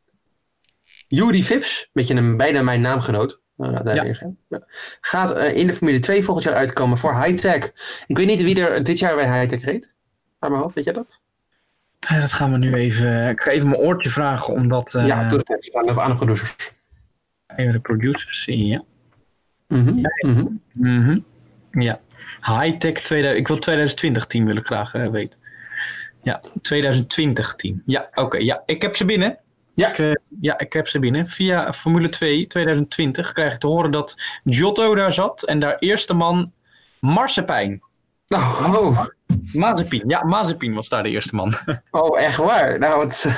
[1.09, 3.41] Yuri Vips, beetje een, bijna mijn naamgenoot.
[3.57, 4.35] eh, daar Ja.
[4.49, 4.67] Ja.
[5.01, 7.73] Gaat eh, in de Formule 2 volgend jaar uitkomen voor Hightech.
[8.07, 9.95] Ik weet niet wie er dit jaar bij Hightech reed.
[10.39, 11.21] Uit mijn hoofd, weet jij dat?
[12.09, 13.29] Eh, Dat gaan we nu even...
[13.29, 14.95] Ik ga even mijn oortje vragen, omdat...
[14.95, 16.73] eh, ja, doe het aan de, aan de producers.
[17.57, 18.83] Even de producers zien, ja.
[19.67, 20.47] Mhm, mhm.
[20.73, 21.19] Mhm.
[21.71, 22.01] Ja.
[22.41, 23.41] Hightech 2000.
[23.41, 25.39] Ik wil 2020 team willen graag eh, weten.
[26.23, 27.83] Ja, 2020 team.
[27.87, 28.37] Ja, oké.
[28.37, 29.39] ja, ik heb ze binnen.
[29.75, 29.89] Ja.
[29.89, 31.29] Ik, eh, ja, ik heb ze binnen.
[31.29, 35.43] Via Formule 2 2020 krijg ik te horen dat Giotto daar zat.
[35.43, 36.53] En daar eerste man
[37.01, 37.83] Marsepijn.
[38.29, 39.07] Oh, oh.
[39.53, 40.09] Mazepin.
[40.09, 41.55] Ja, Mazepin was daar de eerste man.
[41.91, 42.79] Oh, echt waar?
[42.79, 43.25] Nou, het,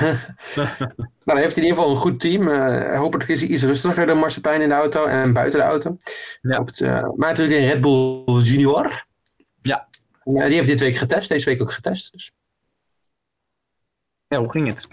[1.25, 2.47] nou, heeft hij in ieder geval een goed team.
[2.47, 5.97] Eh hopelijk is hij iets rustiger dan Marsepijn in de auto en buiten de auto.
[6.41, 6.63] Ja.
[6.77, 9.05] Eh, maar natuurlijk een Red Bull Junior.
[9.61, 9.87] Ja.
[10.23, 12.11] Ja, die heeft dit week getest, deze week ook getest.
[12.11, 12.31] Dus
[14.27, 14.87] ja, hoe ging het?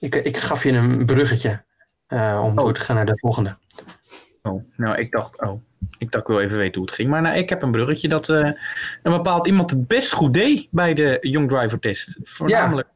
[0.00, 1.64] ik, ik gaf je een bruggetje
[2.06, 2.64] eh, om Oh.
[2.64, 3.56] door te gaan naar de volgende.
[4.46, 5.60] Oh, nou, ik dacht, oh,
[5.98, 7.10] ik dacht, ik wil even weten hoe het ging.
[7.10, 8.50] Maar nou, ik heb een bruggetje dat eh,
[9.02, 12.18] een bepaald iemand het best goed deed bij de Young Driver test.
[12.22, 12.88] Voornamelijk,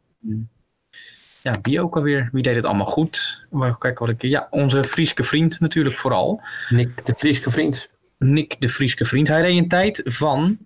[1.43, 3.47] ja, wie ook alweer, wie deed het allemaal goed?
[3.79, 6.43] Kijken wat ik, ja, onze Frieske vriend natuurlijk vooral.
[6.69, 7.89] Nick, de Frieske vriend.
[8.19, 9.29] Nick de Frieske vriend.
[9.29, 10.59] Hij reed een tijd van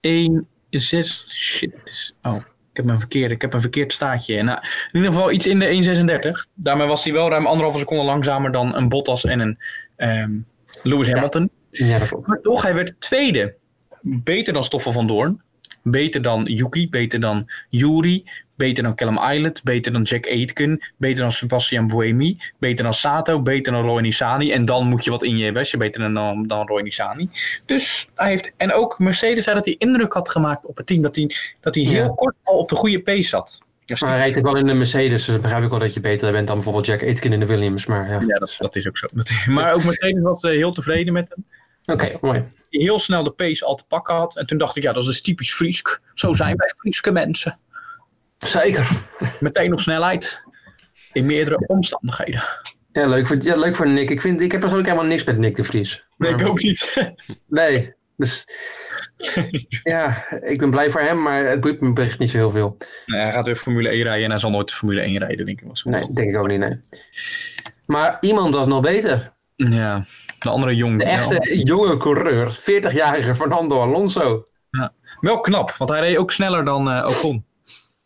[0.00, 0.80] 1,6,
[1.28, 2.36] shit, oh,
[2.70, 4.42] ik heb een verkeerde, ik heb een verkeerd staatje.
[4.42, 6.48] Nou, in ieder geval iets in de 1,36.
[6.54, 9.58] Daarmee was hij wel ruim anderhalve seconde langzamer dan een Bottas en een
[10.02, 10.38] ehm,
[10.82, 11.50] Lewis Hamilton.
[11.70, 12.26] Ja, dat klopt.
[12.26, 13.54] Maar toch, hij werd tweede.
[14.00, 15.42] Beter dan Stoffel van Doorn.
[15.82, 16.88] Beter dan Yuki.
[16.88, 18.24] Beter dan Yuri.
[18.56, 19.60] Beter dan Callum Islet.
[19.64, 20.92] Beter dan Jack Aitken.
[20.96, 22.38] Beter dan Sebastian Buemi.
[22.58, 23.42] Beter dan Sato.
[23.42, 24.52] Beter dan Roy Nissani.
[24.52, 25.60] En dan moet je wat in je hebben.
[25.62, 27.28] als je Beter dan, dan, dan Roy Nissani.
[27.66, 28.54] Dus hij heeft...
[28.56, 31.02] En ook Mercedes zei dat hij indruk had gemaakt op het team.
[31.02, 32.12] Dat hij, dat hij heel Ja.
[32.14, 33.62] kort al op de goede pace zat.
[33.92, 35.94] Dus Maar hij rijdt ook wel in de Mercedes, dus dan begrijp ik wel dat
[35.94, 37.86] je beter bent dan bijvoorbeeld Jack Aitken in de Williams.
[37.86, 39.08] Maar ja, ja, dat, dat is ook zo.
[39.48, 41.44] Maar ook Mercedes was eh, heel tevreden met hem.
[41.94, 42.44] oké, mooi.
[42.70, 44.36] die heel snel de pace al te pakken had.
[44.36, 46.00] En toen dacht ik, ja, dat is dus typisch Friesk.
[46.14, 47.58] Zo zijn wij Frieske mensen.
[48.38, 48.88] Zeker.
[49.40, 50.42] Meteen op snelheid.
[51.12, 52.42] In meerdere omstandigheden.
[52.92, 54.10] Ja, leuk voor, ja, leuk voor Nick.
[54.10, 56.04] Ik, vind, ik heb persoonlijk helemaal niks met Nick de Vries.
[56.16, 57.12] Maar- ook niet.
[57.48, 58.46] Nee, dus
[59.82, 62.76] ja, ik ben blij voor hem, maar het boeit me echt niet zo heel veel.
[63.06, 65.46] Nee, hij gaat weer Formule 1 rijden en hij zal nooit de Formule 1 rijden,
[65.46, 65.68] denk ik.
[65.68, 66.78] Was Nee, denk ik ook niet, nee.
[67.86, 69.32] Maar iemand was nog beter.
[69.56, 70.04] Ja,
[70.38, 70.98] de andere jong.
[70.98, 74.42] De echte jonge coureur, 40-jarige Fernando Alonso.
[75.20, 77.44] Wel knap, want hij reed ook sneller dan eh Ocon.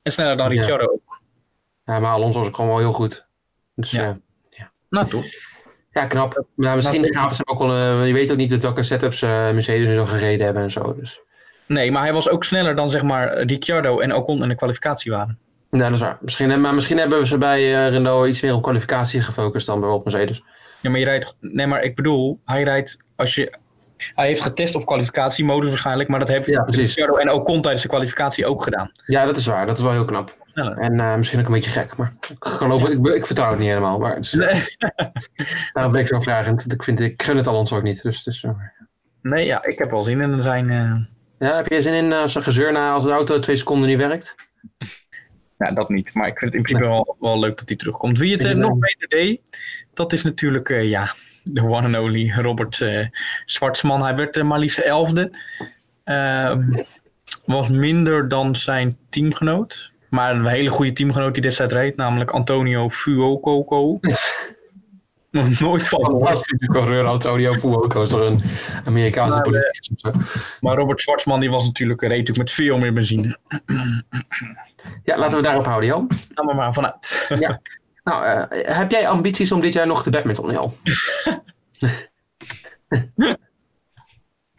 [0.03, 0.55] En sneller dan Ja.
[0.55, 1.21] Ricciardo ook.
[1.85, 3.27] Ja, maar Alonso was ook gewoon wel heel goed.
[3.75, 4.19] Dus Ja.
[4.51, 5.25] ja, Nou, toch?
[5.97, 6.45] Ja knap.
[6.55, 9.31] Maar misschien gaven ze ook wel, eh, je weet ook niet met welke setups eh,
[9.31, 10.95] Mercedes en zo gereden hebben en zo.
[10.99, 11.21] Dus.
[11.67, 15.13] Nee, maar hij was ook sneller dan, zeg maar, Ricciardo en Ocon in de kwalificatie
[15.13, 15.39] waren.
[15.71, 16.19] Ja, dat is waar.
[16.21, 19.81] Misschien, maar misschien hebben we ze bij eh, Renault iets meer op kwalificatie gefocust dan
[19.81, 20.43] bijvoorbeeld Mercedes.
[20.81, 21.37] Ja, maar je rijdt...
[21.41, 23.59] Nee, maar ik bedoel, hij rijdt als je...
[24.15, 26.65] Hij heeft getest op kwalificatiemodus waarschijnlijk, maar dat heeft Ja.
[26.67, 28.93] Ricciardo en Ocon tijdens de kwalificatie ook gedaan.
[29.07, 29.67] Ja, dat is waar.
[29.67, 30.46] Dat is wel heel knap.
[30.57, 30.79] Sneller.
[30.79, 33.69] En eh, misschien ook een beetje gek, maar ik, geloof, ik, ik vertrouw het niet
[33.69, 33.99] helemaal.
[33.99, 34.63] Maar het is, Nee,
[35.73, 36.61] daarom ben ik zo vragend.
[36.61, 38.03] want Ik, vind, ik gun het Alonso ook niet.
[38.03, 38.45] Dus, dus,
[39.23, 40.71] nee ja, ik heb wel zin in zijn...
[40.71, 40.95] eh,
[41.49, 43.99] ja, heb je zin in eh, zo'n gezeur na als de auto twee seconden niet
[43.99, 44.35] werkt?
[45.59, 46.15] Ja, dat niet.
[46.15, 48.19] Maar ik vind het in principe wel, wel leuk dat hij terugkomt.
[48.19, 48.57] Wie het eh, Ja.
[48.57, 49.41] nog beter deed,
[49.95, 53.07] dat is natuurlijk ja, de one and only Robert eh
[53.47, 54.03] Zwartsman.
[54.03, 55.39] Hij werd maar liefst elfde.
[56.05, 56.73] Ehm,
[57.47, 59.95] was minder dan zijn teamgenoot.
[60.11, 63.99] Maar een hele goede teamgenoot die destijds reed, namelijk Antonio Fuococo.
[65.31, 66.01] Nog nooit van.
[66.01, 68.43] Fantastische coureur Antonio Fuoco is toch een
[68.85, 70.13] Amerikaanse Maar, politicus of zo.
[70.61, 73.39] Maar Robert Zwartsman die was natuurlijk, reed natuurlijk met veel meer benzine.
[75.05, 76.11] Ja, laten we daarop houden, Jan.
[76.35, 77.27] Ga maar maar vanuit.
[78.05, 80.73] Nou, eh, heb jij ambities om dit jaar nog te badminton, Jan?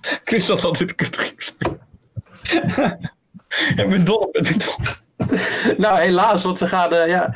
[0.02, 1.80] Ik wist dat dit kut ging zijn.
[3.76, 4.32] Ik ben dol.
[5.78, 7.36] nou, helaas, want ze gaan eh, ja,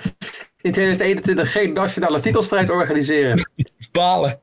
[0.62, 3.50] in 2021 geen nationale titelstrijd organiseren.
[3.92, 4.40] Balen.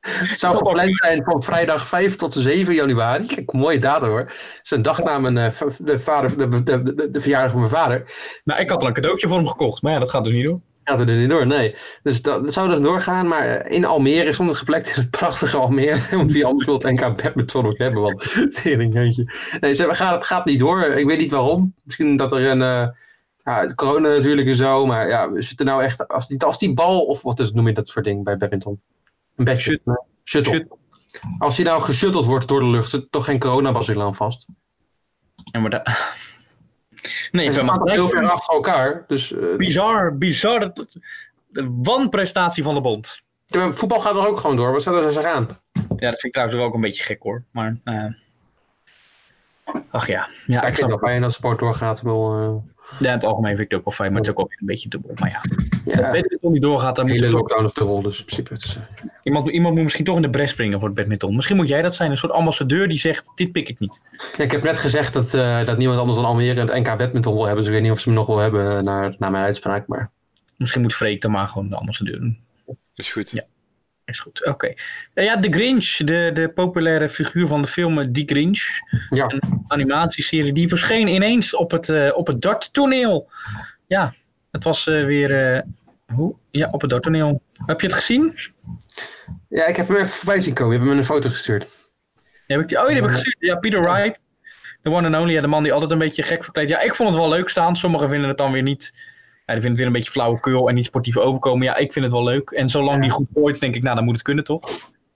[0.00, 3.26] Het zou gepland zijn van vrijdag 5 tot 7 januari.
[3.26, 4.18] Kijk, mooie datum hoor.
[4.18, 7.60] Het is een dag na mijn, eh, de, vader, de, de, de, de verjaardag van
[7.60, 8.12] mijn vader.
[8.44, 10.44] Nou, ik had al een cadeautje voor hem gekocht, maar ja, dat gaat dus niet
[10.44, 10.60] door.
[10.84, 11.76] Gaat er niet door, nee.
[12.02, 15.10] Dus dat, dat zou dus doorgaan, maar eh, in Almere stond het gepland in het
[15.20, 16.00] prachtige Almere.
[16.16, 18.22] Want wie anders wil het NK badminton ook hebben, want
[18.62, 19.32] teringjeetje.
[19.60, 20.82] Nee, ze, gaat, het gaat niet door.
[20.84, 21.74] Ik weet niet waarom.
[21.84, 22.88] Misschien dat er een, eh,
[23.44, 26.74] Ja, corona natuurlijk en zo, maar ja, we zitten nou echt, als die, als die
[26.74, 28.80] bal, of wat is, noem je dat soort ding bij badminton?
[29.36, 30.04] Een Nee, shuttle.
[30.24, 30.66] Shut-
[31.38, 34.46] Als die nou geshutteld wordt door de lucht, zit er toch geen coronabacillen aan vast.
[35.52, 35.82] Ja, maar da-
[37.30, 40.60] Nee, maar toch heel ver achter elkaar, dus eh, bizar, bizar.
[40.60, 40.96] dat-
[41.48, 43.20] De wanprestatie van de bond.
[43.46, 45.48] ja, voetbal gaat er ook gewoon door, wat zullen ze zich aan?
[45.72, 47.42] Ja, dat vind ik trouwens wel ook een beetje gek hoor.
[47.50, 48.04] Maar, eh,
[49.90, 50.26] ach ja.
[50.46, 51.06] Ja, Ja, ik snap wel het.
[51.08, 52.02] fijn dat sport doorgaat.
[52.04, 52.54] Eh,
[52.98, 54.48] Ja, in het algemeen vind ik het ook wel fijn, maar het is ook wel
[54.48, 55.10] weer een beetje dubbel.
[55.14, 55.40] Maar ja,
[55.92, 58.64] ja, badminton die doorgaat, dan de moet er lockdown is dubbel, dus in principe het
[58.64, 58.82] is, eh,
[59.22, 61.34] iemand, iemand moet misschien toch in de bres springen voor het badminton.
[61.34, 64.00] Misschien moet jij dat zijn, een soort ambassadeur die zegt, dit pik ik niet.
[64.36, 67.34] Ja, ik heb net gezegd dat, eh, dat niemand anders dan Almere het NK badminton
[67.34, 67.58] wil hebben.
[67.64, 69.86] Dus ik weet niet of ze me nog wil hebben eh, naar, naar mijn uitspraak.
[69.86, 70.10] Maar
[70.62, 72.38] Misschien moet Freek dan maar gewoon de ambassadeur doen.
[72.94, 73.30] Is goed.
[73.30, 73.44] Ja.
[74.04, 74.74] Is goed, oké.
[75.14, 78.62] Eh, ja, The Grinch, de, de populaire figuur van de film eh, Die Grinch.
[79.10, 83.30] ja, Een animatieserie die verscheen ineens op het, eh, op het darttoneel.
[83.86, 84.14] Ja,
[84.50, 85.54] het was eh, weer...
[85.54, 85.60] eh,
[86.14, 86.34] hoe?
[86.50, 87.42] Ja, op het darttoneel.
[87.66, 88.38] Heb je het gezien?
[89.48, 90.72] ja, ik heb hem even voorbij zien komen.
[90.72, 91.66] Je hebt me een foto gestuurd.
[92.46, 93.36] Ja, heb ik die, oh, die heb ik gezien.
[93.38, 94.20] Ja, Peter Wright.
[94.82, 95.32] De one and only.
[95.34, 96.68] Ja, de man die altijd een beetje gek verkleed.
[96.68, 97.76] Ja, ik vond het wel leuk staan.
[97.76, 99.10] Sommigen vinden het dan weer niet...
[99.52, 101.66] Ja, die vinden het weer een beetje flauwekul en niet sportief overkomen.
[101.66, 102.50] Ja, ik vind het wel leuk.
[102.50, 104.60] En zolang die goed gooit, denk ik, nou, dan moet het kunnen, toch?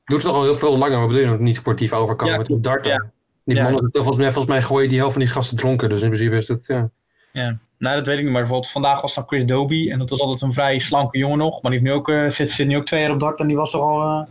[0.05, 0.99] Doet het toch al heel veel langer.
[0.99, 2.33] Wat bedoel je nog niet sportief overkomen?
[2.33, 2.91] Ja, met een darten.
[2.91, 3.05] ja.
[3.45, 3.63] Die Ja.
[3.63, 5.89] mannen, volgens, mij, volgens mij gooien die helft van die gasten dronken.
[5.89, 6.91] Dus in principe is het, ja.
[7.33, 8.33] Ja, nou dat weet ik niet.
[8.33, 9.91] Maar bijvoorbeeld vandaag was dan Chris Doby.
[9.91, 11.63] En dat was altijd een vrij slanke jongen nog.
[11.63, 13.41] Maar die heeft nu ook, eh, zit, zit nu ook twee jaar op dart.
[13.41, 14.03] En die was toch al...
[14.03, 14.23] eh,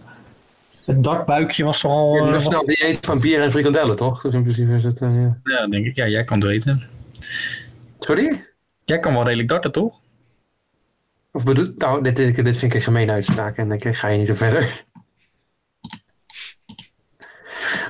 [0.85, 2.13] het dartbuikje was toch al...
[2.15, 4.21] Hebt eh, een snel dieet van bier en frikandellen, toch?
[4.21, 5.37] Dus in principe is het, ja.
[5.43, 5.95] ja, denk ik.
[5.95, 6.83] Ja, jij kan het weten.
[7.99, 8.45] Sorry?
[8.85, 9.99] Jij kan wel redelijk darten, toch?
[11.31, 14.17] Of bedoel, nou, dit, dit, dit vind ik een gemene uitspraak en ik ga je
[14.17, 14.85] niet zo verder.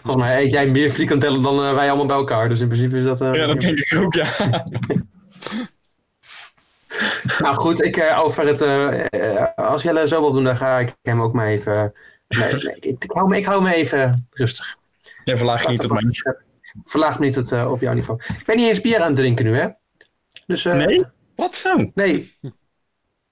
[0.01, 2.97] Volgens mij eet jij meer frikandellen dan eh, wij allemaal bij elkaar, dus in principe
[2.97, 3.21] is dat...
[3.21, 4.25] eh, denk ik ook, ja.
[7.39, 8.61] Nou goed, ik, eh, over het,
[9.55, 11.93] als Jelle zo wil doen, dan ga ik hem ook maar even...
[12.27, 14.75] Nee, nee, ik, ik, hou me, ik hou me even rustig.
[15.23, 16.11] Jij verlaag je niet tot mijn...
[16.83, 18.19] Verlaag me niet het, eh, op jouw niveau.
[18.37, 19.67] Ik ben niet eens bier aan het drinken nu, hè?
[20.45, 21.03] Dus, eh, Nee?
[21.35, 21.55] Wat?
[21.55, 21.91] Zo.
[21.93, 22.33] Nee.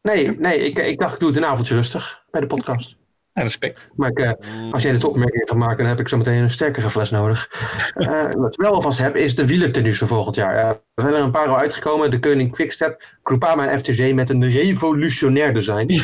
[0.02, 2.95] Nee, nee ik, ik dacht, ik doe het een avondje rustig bij de podcast.
[3.34, 3.89] Ja, respect.
[3.95, 6.49] Maar ik, eh, als jij dit opmerking gaat maken, dan heb ik zo meteen een
[6.49, 7.49] sterkere fles nodig.
[7.93, 10.56] Eh, wat ik wel alvast heb, is de wielertenues voor volgend jaar.
[10.58, 12.12] Eh, er zijn er een paar al uitgekomen.
[12.12, 16.02] De Koning Quickstep, Groupama en FTG met een revolutionair design.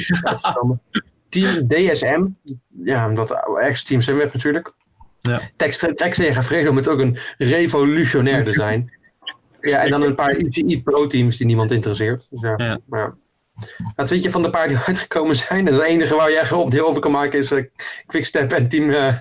[1.29, 2.25] Team DSM,
[2.81, 4.73] ja, dat ex-team Sunweb natuurlijk.
[5.19, 5.41] Ja.
[5.95, 8.91] Textega Gafredo met ook een revolutionair design.
[9.61, 12.27] Ja, en dan een paar UCI Pro-teams die niemand interesseert.
[12.29, 12.79] Dus ja, Ja.
[12.85, 13.15] Maar.
[13.95, 15.67] Wat vind je van de paar die uitgekomen zijn?
[15.67, 17.63] En het enige waar je echt deel over kan maken is eh,
[18.05, 19.15] Quickstep en team, eh,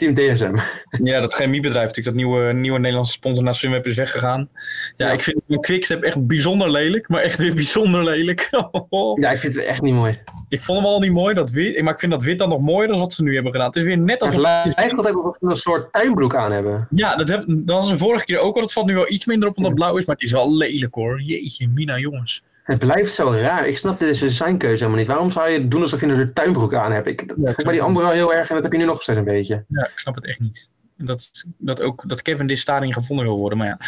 [0.00, 0.54] team DSM.
[1.02, 4.48] Ja, dat chemiebedrijf natuurlijk, dat nieuwe, nieuwe Nederlandse sponsor naar Sunweb is weggegaan.
[4.96, 5.12] Ja, Ja.
[5.12, 8.48] ik vind een Quickstep echt bijzonder lelijk, maar echt weer bijzonder lelijk.
[9.14, 10.18] Ja, ik vind het echt niet mooi.
[10.48, 12.60] ik vond hem al niet mooi, dat wit, maar ik vind dat wit dan nog
[12.60, 13.66] mooier dan wat ze nu hebben gedaan.
[13.66, 14.42] Het is weer net Het als...
[14.42, 16.86] lijkt altijd alsof ze een soort tuinbroek aan hebben.
[16.90, 18.62] Ja, dat, heb, dat was de vorige keer ook al.
[18.62, 20.56] Het valt nu wel iets minder op omdat het blauw is, maar het is wel
[20.56, 21.20] lelijk hoor.
[21.20, 22.42] Jeetje, Mina jongens.
[22.70, 23.66] Het blijft zo raar.
[23.66, 25.06] Ik snap deze designkeuze helemaal niet.
[25.06, 27.06] Waarom zou je doen alsof je een tuinbroek aan hebt?
[27.06, 29.02] Ik, dat Ja, bij die andere wel heel erg en dat heb je nu nog
[29.02, 29.64] steeds een beetje.
[29.68, 30.70] Ja, ik snap het echt niet.
[30.96, 33.58] Dat, dat ook dat Kevin dit daarin gevonden wil worden.
[33.58, 33.78] Maar ja,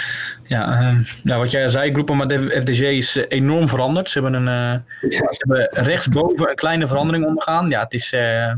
[0.46, 4.10] ja, ehm, nou, wat jij zei, groepen met de FDG is eh, enorm veranderd.
[4.10, 5.32] Ze hebben, een, eh, Ja.
[5.32, 7.68] ze hebben rechtsboven een kleine verandering ondergaan.
[7.68, 8.12] Ja, het is.
[8.12, 8.52] eh,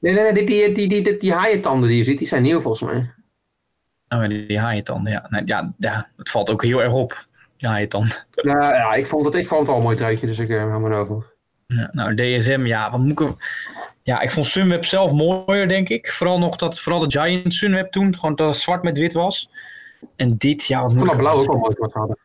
[0.00, 2.60] Nee, nee, nee, die, die, die, die, die, haaientanden die je ziet, die zijn nieuw
[2.60, 3.10] volgens mij.
[4.08, 5.12] oh, die, die haaientanden.
[5.12, 5.26] Ja.
[5.28, 7.25] Nou, ja, ja, het valt ook heel erg op.
[7.58, 8.26] Haaientanden.
[8.34, 10.60] Nou ja, ik vond het, ik vond het al een mooi truitje, dus ik uh,
[10.62, 11.34] hou me over.
[11.66, 13.34] Ja, nou, DSM, ja, wat moet ik er...
[14.02, 16.12] Ja, ik vond Sunweb zelf mooier, denk ik.
[16.12, 19.50] Vooral nog dat, vooral de Giant Sunweb toen, gewoon dat het zwart met wit was.
[20.16, 22.18] En dit, ja, wat Ik moet ik dat blauw ook al mooi wat hadden.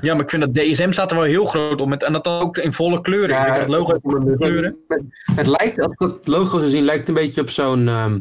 [0.00, 1.88] Ja, maar ik vind dat DSM staat er wel heel groot op.
[1.88, 4.76] Met, en dat dat ook in volle kleuren je, dat logo het, kleuren.
[4.88, 5.02] het,
[5.36, 8.20] het lijkt, als ik het logo zo zien, lijkt een beetje op zo'n ehm,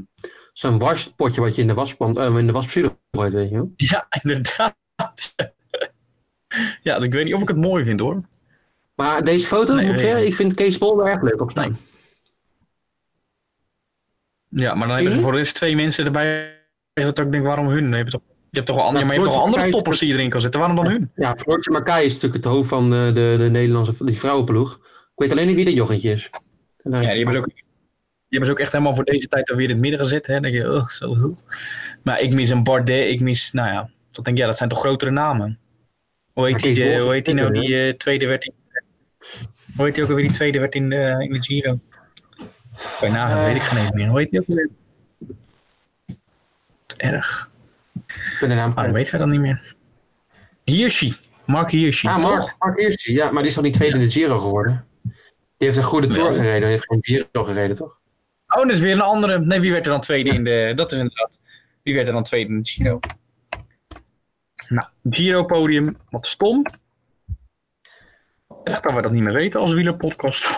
[0.54, 3.72] zo'n waspotje wat je in de waspand, eh, in de wasmachine gooit, weet je wel.
[3.76, 4.76] Ja, inderdaad.
[6.82, 8.22] Ja, ik weet niet of ik het mooi vind hoor.
[8.96, 11.42] Maar deze foto, Nee, moet ik ik zeggen, ik vind Kees Bol er erg leuk
[11.42, 11.78] op staan.
[14.50, 16.56] Ja, maar dan hebben ze voor de rest twee mensen erbij.
[16.94, 17.90] Dat ik denk, waarom hun?
[17.90, 19.72] Je hebt toch, je hebt toch wel, andere, maar je hebt toch wel Floortje andere
[19.72, 20.60] toppers die je erin kan zetten.
[20.60, 21.12] Waarom dan hun?
[21.16, 24.74] Ja, Floortje Makai is natuurlijk het hoofd van de, de, de Nederlandse die vrouwenploeg.
[24.74, 26.30] Ik weet alleen niet wie dat jochentje is.
[26.84, 27.64] Ja, die hebben ze ook, die
[28.30, 30.28] hebben ze ook echt helemaal voor deze tijd alweer in het midden gezet.
[30.28, 30.34] Hè?
[30.34, 31.36] Dan denk je, ugh, zo.
[32.04, 34.70] Maar ik mis een Bardet, ik mis, nou ja, dat denk ik, ja, dat zijn
[34.70, 35.60] toch grotere namen.
[36.38, 38.54] Hoe heet die, eh, hoe heet die nou, die eh, tweede werd in,
[39.76, 41.80] hoe heet die ook alweer, die tweede werd in de, in de Giro?
[43.00, 43.46] Bij nagaan, Eh.
[43.46, 44.08] weet ik geen meer.
[44.08, 44.70] Hoe heet die ook alweer?
[46.88, 47.50] Wat erg.
[48.08, 49.76] Ik ben de naam Maar dat weten wij dan niet meer.
[50.64, 51.16] Hirschi.
[51.46, 52.18] Mark Hirschi, Ah?
[52.18, 54.86] Mark, Mark Hirschi, ja, maar die is toch niet tweede in de Giro geworden?
[55.58, 57.98] Die heeft een goede Tour gereden, die heeft geen Giro gereden, toch?
[58.48, 59.40] Oh, dat is weer een andere.
[59.40, 60.72] Nee, wie werd er dan tweede in de...
[60.76, 61.40] Dat is inderdaad.
[61.84, 63.00] Wie werd er dan tweede in de Giro?
[64.70, 65.98] Nou, Giro-podium.
[66.10, 66.66] Wat stom.
[68.64, 70.58] Echt dat we dat niet meer weten als wielerpodcast.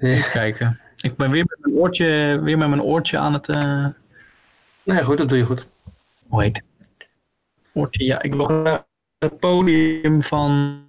[0.00, 0.80] Even kijken.
[0.96, 3.48] Ik ben weer met mijn oortje, weer met mijn oortje aan het...
[3.48, 3.86] eh,
[4.82, 5.66] Nee, goed, dat doe je goed.
[6.28, 6.62] hoe heet?
[7.72, 8.22] Oortje, ja.
[8.22, 8.84] Ik wil graag
[9.18, 10.80] het podium van...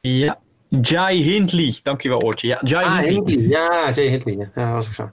[0.00, 0.38] Ja.
[0.68, 1.78] Jai Hindley.
[1.82, 2.46] Dankjewel, oortje.
[2.48, 3.34] Ja, Jai Ah, Hindley.
[3.34, 3.48] Hindley.
[3.48, 4.34] Ja, Jay Hindley.
[4.34, 5.10] Ja, dat was ook zo.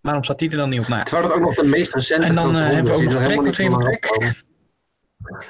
[0.00, 0.86] Waarom staat die er dan niet op?
[0.86, 1.04] Nou, ja.
[1.04, 3.74] Terwijl dat ook nog de meest recente En dan, eh, hebben we ook nog Trek,
[3.74, 4.36] aankomen.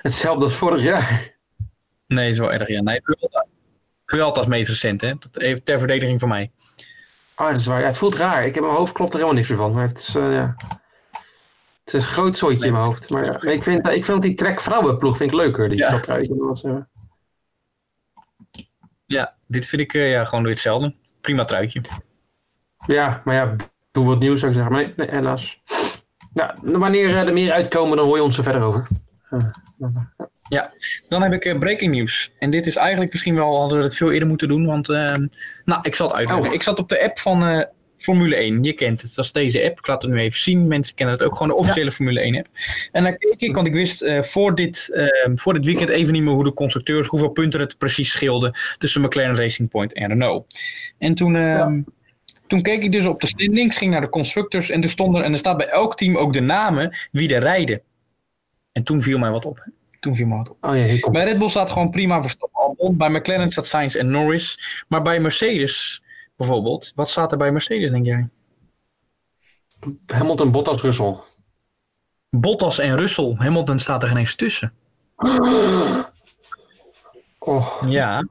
[0.03, 1.37] Hetzelfde als vorig jaar.
[2.07, 2.68] Nee, is wel erg.
[2.68, 2.83] Ja.
[2.83, 3.47] Nee, Vuelta
[4.07, 5.14] Vuelta is het meest recent, hè?
[5.18, 6.51] Dat even ter verdediging van mij.
[7.35, 7.81] Ah, dat is waar.
[7.81, 8.47] Ja, het voelt raar.
[8.47, 9.73] Ik heb mijn hoofd klopt er helemaal niks meer van.
[9.73, 10.55] Maar het is, eh, ja.
[11.85, 13.11] Het is een groot zooitje in mijn hoofd.
[13.11, 15.68] Maar ja, ik, vind, ik vind die trek vrouwenploeg vind ik leuker.
[15.68, 15.90] Die Ja.
[15.90, 16.77] dat eh.
[19.07, 20.94] Ja, dit vind ik eh, ja, gewoon weer hetzelfde.
[21.20, 21.81] Prima truitje.
[22.87, 23.57] Ja, maar ja,
[23.94, 24.74] doe wat nieuws zou ik zeggen.
[24.74, 25.61] Maar nee, nee, helaas.
[26.33, 28.87] Nou, wanneer eh, er meer uitkomen, dan hoor je ons er verder over.
[29.30, 30.61] Eh,
[31.09, 32.30] Dan heb ik eh, breaking nieuws.
[32.38, 34.66] En dit is eigenlijk misschien wel, hadden we het veel eerder moeten doen.
[34.66, 35.26] Want, ehm,
[35.64, 36.46] nou, ik zal het uitleggen.
[36.46, 36.54] Oh.
[36.54, 37.62] Ik zat op de app van eh,
[37.96, 38.62] Formule 1.
[38.62, 39.78] Je kent het, dat is deze app.
[39.78, 40.66] Ik laat het nu even zien.
[40.66, 42.48] Mensen kennen het ook gewoon de officiële Formule 1 app.
[42.92, 46.12] En daar keek ik, want ik wist eh, voor, dit, ehm, voor dit weekend even
[46.12, 50.09] niet meer hoe de constructeurs, hoeveel punten het precies scheelde tussen McLaren Racing Point en
[50.09, 50.59] Renault.
[50.98, 51.80] En toen, ehm,
[52.46, 55.22] toen keek ik dus op de standings, ging naar de constructors en er stond er,
[55.22, 57.83] en er staat bij elk team ook de namen wie er rijden.
[58.72, 59.57] En toen viel mij wat op.
[59.57, 59.70] hè.
[60.00, 60.57] Toen viel mij wat op.
[60.61, 62.96] oh ja, Bij Red Bull staat gewoon prima Verstappen Albon.
[62.96, 64.59] Bij McLaren staat Sainz en Norris.
[64.88, 66.02] Maar bij Mercedes
[66.37, 68.28] bijvoorbeeld, wat staat er bij Mercedes denk jij?
[70.07, 71.16] Hamilton, Bottas, Russell.
[72.30, 73.35] Bottas en Russell.
[73.38, 74.72] Hamilton staat er geen eens tussen.
[77.38, 78.28] Oh, Ja.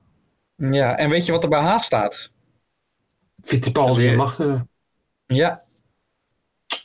[0.56, 2.33] Ja, en weet je wat er bij Haas staat?
[3.44, 4.70] Fittipaldi en Magnussen.
[5.26, 5.62] Ja.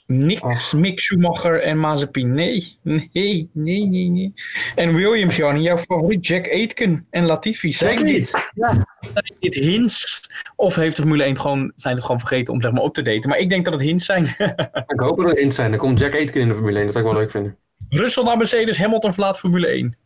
[0.06, 0.72] Niks, Och.
[0.72, 2.34] Mick Schumacher en Mazepin.
[2.34, 4.32] Nee, nee, nee, nee, nee.
[4.74, 7.72] En Williams, Jan, jouw favoriet Jack Aitken en Latifi.
[7.72, 8.50] Zijn dit, niet.
[8.54, 8.86] Ja.
[9.00, 10.30] zijn dit hints?
[10.56, 13.02] Of heeft de Formule 1 gewoon, zijn het gewoon vergeten om zeg maar op te
[13.02, 13.28] daten?
[13.28, 14.24] Maar ik denk dat het hints zijn.
[14.86, 15.70] Ik hoop dat er in zijn.
[15.70, 16.84] Dan komt Jack Aitken in de Formule 1.
[16.84, 17.56] Dat zou ik wel leuk vinden.
[17.88, 19.96] Russell naar Mercedes, Hamilton verlaat Formule 1.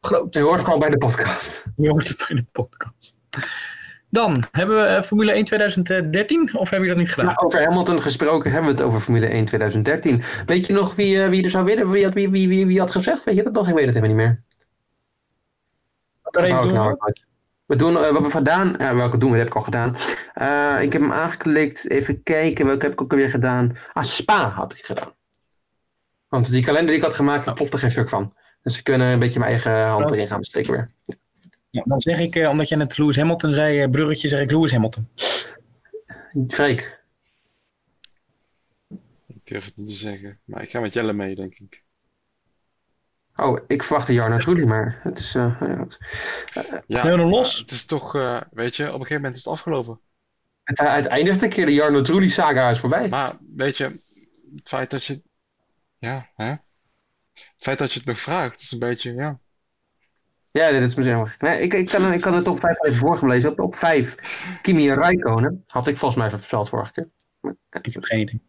[0.00, 0.34] Groot.
[0.34, 1.64] Je hoort het al bij de podcast.
[1.76, 3.16] Je hoort het bij de podcast.
[4.08, 7.26] Dan, hebben we eh, Formule 1 2013 of heb je dat niet gedaan?
[7.26, 10.22] Nou, over Hamilton gesproken hebben we het over Formule 1 2013.
[10.46, 11.90] Weet je nog wie, eh, wie er zou winnen?
[11.90, 13.24] Wie had, wie, wie, wie, wie had gezegd?
[13.24, 13.68] Weet je dat nog?
[13.68, 14.42] Ik weet het helemaal niet meer.
[16.22, 17.00] Wat doen nou we?
[17.00, 17.24] uit.
[17.66, 18.74] We doen, eh, wat hebben we gedaan?
[18.78, 19.36] Ja, welke doen we?
[19.36, 19.94] Dat heb ik al gedaan.
[20.82, 21.90] Ik heb hem aangeklikt.
[21.90, 22.66] Even kijken.
[22.66, 23.76] Welke heb ik ook alweer gedaan?
[23.92, 25.12] Ah, Spa had ik gedaan.
[26.28, 28.32] Want die kalender die ik had gemaakt, daar klopte geen fuck van.
[28.62, 30.16] Dus ik kan er een beetje mijn eigen hand Oh.
[30.16, 30.90] erin gaan besteken weer.
[31.76, 34.72] Ja, dan zeg ik, eh, omdat jij net Lewis Hamilton zei, bruggetje, zeg ik Lewis
[34.72, 35.08] Hamilton.
[36.48, 37.04] Freek.
[39.26, 40.40] Ik durf het niet te zeggen.
[40.44, 41.84] Maar ik ga met Jelle mee, denk ik.
[43.36, 45.34] Oh, ik verwachtte Jarno Trulli, maar het is...
[45.34, 45.60] eh,
[46.86, 47.58] ja, hem los.
[47.58, 50.00] het is toch, eh, weet je, op een gegeven moment is het afgelopen.
[50.62, 51.66] het, het eindigt een keer.
[51.66, 53.08] De Jarno Trulli saga is voorbij.
[53.08, 53.84] Maar weet je,
[54.56, 55.22] het feit dat je,
[55.96, 56.48] ja, hè?
[56.48, 59.40] Het feit dat je het nog vraagt, is een beetje, ja.
[60.56, 61.40] Ja, dit is misschien wel gek.
[61.40, 63.50] Nee, ik, ik, kan, ik kan de top 5 even voorgelezen.
[63.50, 65.64] Op, op 5 Kimi Räikkönen.
[65.66, 67.08] Had ik volgens mij verteld vorige keer.
[67.82, 68.40] Ik heb geen idee.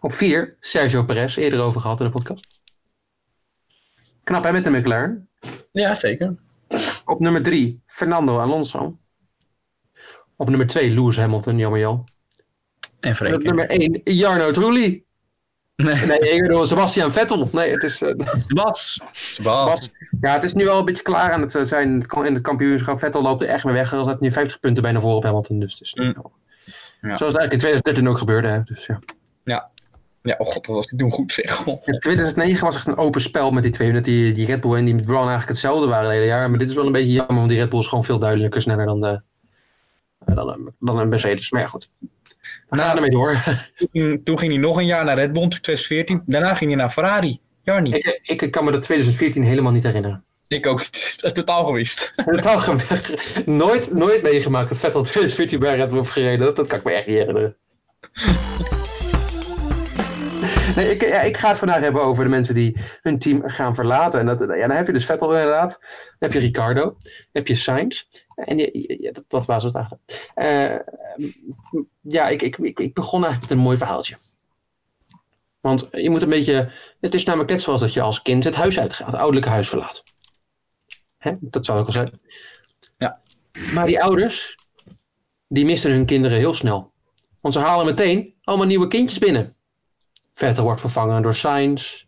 [0.00, 1.36] Op 4 Sergio Perez.
[1.36, 2.62] Eerder over gehad in de podcast.
[4.24, 5.28] Knap hè met de McLaren.
[5.72, 6.36] Ja, zeker.
[7.04, 8.96] Op nummer 3 Fernando Alonso.
[10.36, 12.04] Op nummer 2 Lewis Hamilton, jammer Jan.
[13.00, 15.05] En op nummer 1 Jarno Trulli.
[15.76, 17.48] Nee, Nee, ik bedoel Sebastian Vettel.
[17.52, 18.14] Nee, het is, eh,
[18.48, 19.00] Bas.
[19.42, 19.42] Bas.
[19.42, 19.90] Bas.
[20.20, 21.88] ja, het is nu wel een beetje klaar aan het eh, zijn
[22.24, 22.98] in het kampioenschap.
[22.98, 23.90] Vettel loopt er echt mee weg.
[23.90, 25.58] Hij had nu 50 punten bijna voor op Hamilton.
[25.58, 26.04] Dus Mm.
[27.00, 27.16] Ja.
[27.16, 28.48] Zoals het eigenlijk in 2013 ook gebeurde.
[28.48, 28.62] Hè.
[28.64, 28.86] Dus,
[29.44, 29.70] ja.
[30.22, 31.66] Ja, oh god, dat was ik toen goed zeg.
[31.66, 31.82] Oh.
[31.84, 33.92] In 2009 was echt een open spel met die twee.
[33.92, 36.50] Met die, die Red Bull en die met Brown eigenlijk hetzelfde waren het hele jaar.
[36.50, 38.60] Maar dit is wel een beetje jammer, want die Red Bull is gewoon veel duidelijker,
[38.62, 39.20] sneller dan, de,
[40.34, 41.50] dan, een- dan een Mercedes.
[41.50, 41.88] Maar ja, goed.
[42.68, 42.94] We gaan Nou.
[42.96, 43.42] ermee door.
[43.92, 46.22] Toen, toen ging hij nog een jaar naar Red Bull, in 2014.
[46.26, 47.40] Daarna ging hij naar Ferrari.
[47.62, 47.90] Jarni.
[48.22, 50.24] ik, ik kan me dat 2014 helemaal niet herinneren.
[50.48, 51.18] Ik ook niet.
[51.34, 52.12] Totaal gewist.
[52.30, 56.46] Totaal ge- nooit, nooit meegemaakt dat Vettel 2014 bij Red Bull heeft gereden.
[56.46, 57.56] Dat, dat kan ik me echt niet herinneren.
[60.76, 63.74] Nee, ik, ja, ik ga het vandaag hebben over de mensen die hun team gaan
[63.74, 64.20] verlaten.
[64.20, 65.70] En dat, ja, dan heb je dus Vettel inderdaad.
[65.80, 65.88] Dan
[66.18, 66.80] heb je Ricardo.
[66.82, 66.96] Dan
[67.32, 68.04] heb je Sainz.
[68.36, 70.30] En je, ja, dat, dat was het eigenlijk.
[70.34, 70.78] Eh,
[72.00, 74.16] ja, ik, ik, ik, ik begon eigenlijk met een mooi verhaaltje.
[75.60, 76.72] Want je moet een beetje.
[77.00, 79.68] Het is namelijk net zoals dat je als kind het huis uitgaat, het ouderlijke huis
[79.68, 80.02] verlaat.
[81.18, 81.32] Hè?
[81.40, 82.20] Dat zou ik al zeggen.
[82.98, 83.20] Ja.
[83.74, 84.58] Maar die ouders,
[85.48, 86.92] die missen hun kinderen heel snel.
[87.40, 89.56] Want ze halen meteen allemaal nieuwe kindjes binnen.
[90.32, 92.04] Vettel wordt vervangen door Sainz.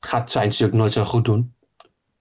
[0.00, 1.54] Gaat Sainz natuurlijk nooit zo goed doen.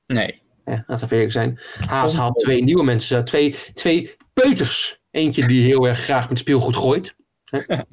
[0.08, 0.42] Nee.
[0.66, 1.60] Hè, laten we eerlijk zijn.
[1.88, 3.26] Haas haalt twee nieuwe mensen.
[3.26, 5.02] Twee, twee peuters.
[5.12, 7.16] Eentje die heel erg graag met speelgoed gooit.
[7.44, 7.60] Hè.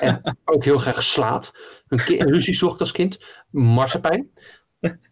[0.00, 1.52] En ook heel graag slaat.
[1.88, 3.18] Een, een ruzie zocht als kind.
[3.50, 4.30] Marsepein.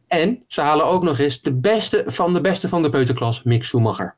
[0.06, 3.42] En ze halen ook nog eens de beste van de beste van de peuterklas.
[3.42, 4.16] Mick Schumacher.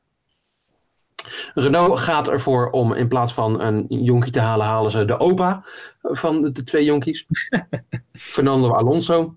[1.53, 5.65] Renault gaat ervoor om in plaats van een jonkie te halen, halen ze de opa
[6.01, 7.25] van de, de twee jonkies.
[8.13, 9.35] Fernando Alonso.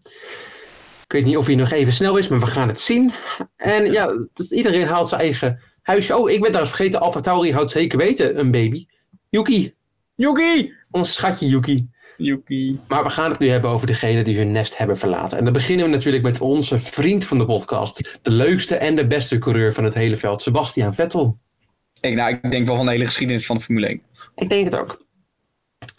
[1.17, 3.13] Ik weet niet of hij nog even snel is, maar we gaan het zien.
[3.57, 6.17] En ja, dus iedereen haalt zijn eigen huisje.
[6.17, 7.01] Oh, ik ben daar eens vergeten.
[7.01, 8.87] Alfa Tauri houdt zeker weten een baby.
[9.29, 9.75] Yuki.
[10.15, 10.73] Yuki!
[10.91, 11.89] Ons schatje Yuki.
[12.17, 12.81] Yuki.
[12.89, 15.39] Maar we gaan het nu hebben over degenen die hun nest hebben verlaten.
[15.39, 18.19] En dan beginnen we natuurlijk met onze vriend van de podcast.
[18.23, 21.39] De leukste en de beste coureur van het hele veld, Sebastian Vettel.
[22.01, 24.03] Ik, nou, ik denk wel van de hele geschiedenis van de Formule 1.
[24.35, 25.05] Ik denk het ook.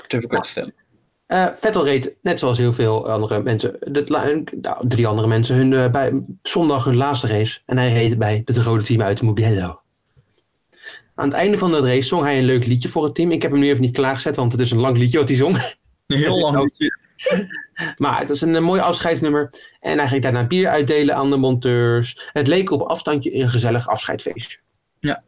[0.07, 0.73] Durf ik wel te stellen.
[1.27, 4.03] Eh, Vettel reed, net zoals heel veel andere mensen, de,
[4.61, 7.59] nou, drie andere mensen, hun, eh, bij zondag hun laatste race.
[7.65, 9.81] En hij reed bij het rode team uit Mugello.
[11.15, 13.31] Aan het einde van de race zong hij een leuk liedje voor het team.
[13.31, 15.37] Ik heb hem nu even niet klaargezet, want het is een lang liedje wat hij
[15.37, 15.55] zong.
[16.07, 16.97] Een heel lang liedje.
[17.97, 19.53] Maar het is een, eh, mooi afscheidsnummer.
[19.79, 22.29] En hij ging daarna bier uitdelen aan de monteurs.
[22.33, 24.57] Het leek op afstandje een gezellig afscheidsfeestje.
[24.99, 25.23] Ja.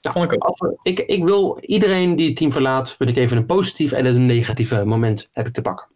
[0.00, 0.42] Vond ik ook.
[0.44, 3.92] als we- ik, ik wil iedereen die het team verlaat, wil ik even een positief
[3.92, 5.86] en een negatief moment heb ik te pakken.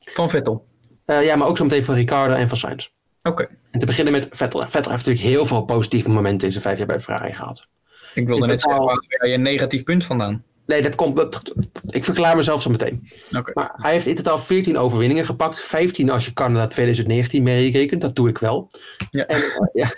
[0.00, 0.66] Van Vettel.
[1.04, 2.88] Eh, ja, maar ook zo meteen van Ricardo en van Sainz.
[3.22, 3.48] Oké.
[3.70, 4.60] En te beginnen met Vettel.
[4.60, 7.66] Vettel heeft natuurlijk heel veel positieve momenten in zijn vijf jaar bij Ferrari gehad.
[8.14, 10.44] Ik wilde Ik net zeggen, waar je een negatief punt vandaan?
[10.72, 11.16] Nee, dat komt.
[11.16, 11.54] Dat,
[11.88, 13.08] ik verklaar mezelf zo meteen.
[13.54, 15.60] Maar hij heeft in totaal 14 overwinningen gepakt.
[15.60, 18.00] 15 als je Canada 2019 meerekent.
[18.00, 18.70] Dat doe ik wel.
[19.10, 19.26] Ja.
[19.26, 19.94] En eh, ja,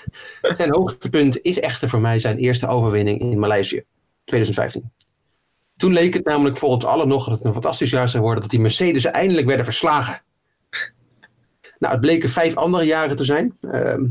[0.57, 3.85] zijn hoogtepunt is echter voor mij zijn eerste overwinning in Maleisië.
[4.25, 4.93] 2015.
[5.77, 8.43] Toen leek het namelijk voor ons allen nog dat het een fantastisch jaar zou worden.
[8.43, 10.22] Dat die Mercedes eindelijk werden verslagen.
[11.79, 13.55] Nou, het bleken vijf andere jaren te zijn.
[13.61, 14.07] Ehm,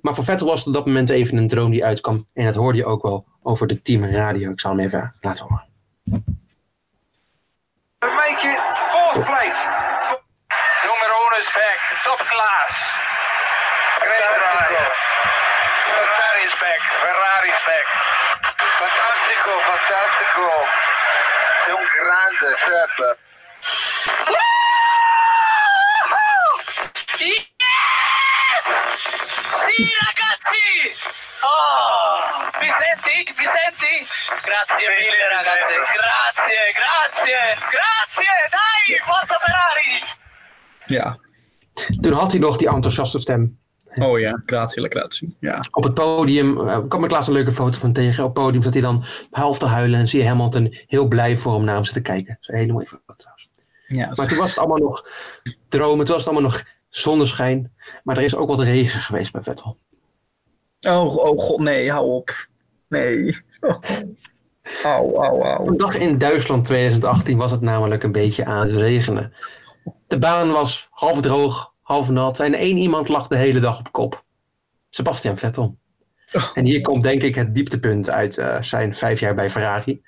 [0.00, 2.26] maar voor Vettel was het op dat moment even een droom die uitkwam.
[2.32, 4.50] En dat hoorde je ook wel over de teamradio.
[4.50, 5.74] Ik zal hem even laten horen.
[6.06, 6.22] To
[8.06, 8.60] make it
[8.94, 9.60] fourth place.
[10.86, 11.78] Numero uno is back.
[12.04, 12.72] Top class.
[13.98, 14.86] Great ride.
[15.96, 16.80] Ferrari is back.
[17.02, 17.86] Ferrari is back.
[18.78, 20.46] Fantastico, fantastico.
[21.64, 22.94] Sei un grande, Seb.
[29.56, 30.35] Sì, ragazzi!
[31.52, 33.16] Oh, mi senti?
[33.38, 33.94] Mi senti?
[34.46, 35.74] Grazie mille, ragazzi.
[35.96, 37.40] Grazie, grazie,
[37.72, 38.34] grazie.
[38.56, 39.92] Dai, forza Ferrari!
[40.86, 41.18] Ja.
[42.00, 43.58] Toen had hij nog die enthousiaste stem.
[43.94, 45.36] Oh ja, gratie, gratie.
[45.40, 45.64] Ja.
[45.70, 48.24] Op het podium eh, kwam ik laatst een leuke foto van tegen.
[48.24, 51.38] Op het podium zat hij dan half te huilen en zie je Hamilton heel blij
[51.38, 52.26] voor hem naar hem zitten kijken.
[52.26, 53.48] Dat is een hele mooie foto trouwens.
[53.86, 55.08] ja Maar toen was het allemaal nog
[55.68, 57.72] dromen, toen was het allemaal nog zonneschijn.
[58.02, 59.76] Maar er is ook wat regen geweest bij Vettel.
[60.86, 62.48] Oh, oh god, nee, hou op.
[62.88, 63.36] Nee.
[64.82, 65.68] Au, au, au.
[65.68, 69.32] Een dag in Duitsland 2018 was het namelijk een beetje aan het regenen.
[70.06, 73.92] De baan was half droog, half nat en één iemand lag de hele dag op
[73.92, 74.24] kop.
[74.90, 75.78] Sebastian Vettel.
[76.54, 80.02] En hier komt denk ik het dieptepunt uit eh, zijn vijf jaar bij Ferrari.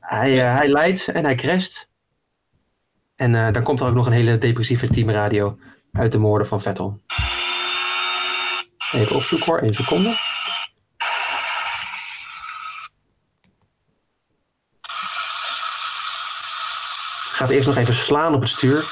[0.00, 1.88] Hij, eh, hij leidt en hij crasht.
[3.16, 5.58] En eh, dan komt er ook nog een hele depressieve teamradio
[5.92, 7.00] uit de moorden van Vettel.
[8.92, 10.16] Even opzoeken hoor, één seconde.
[17.32, 18.84] Gaat eerst nog even slaan op het stuur.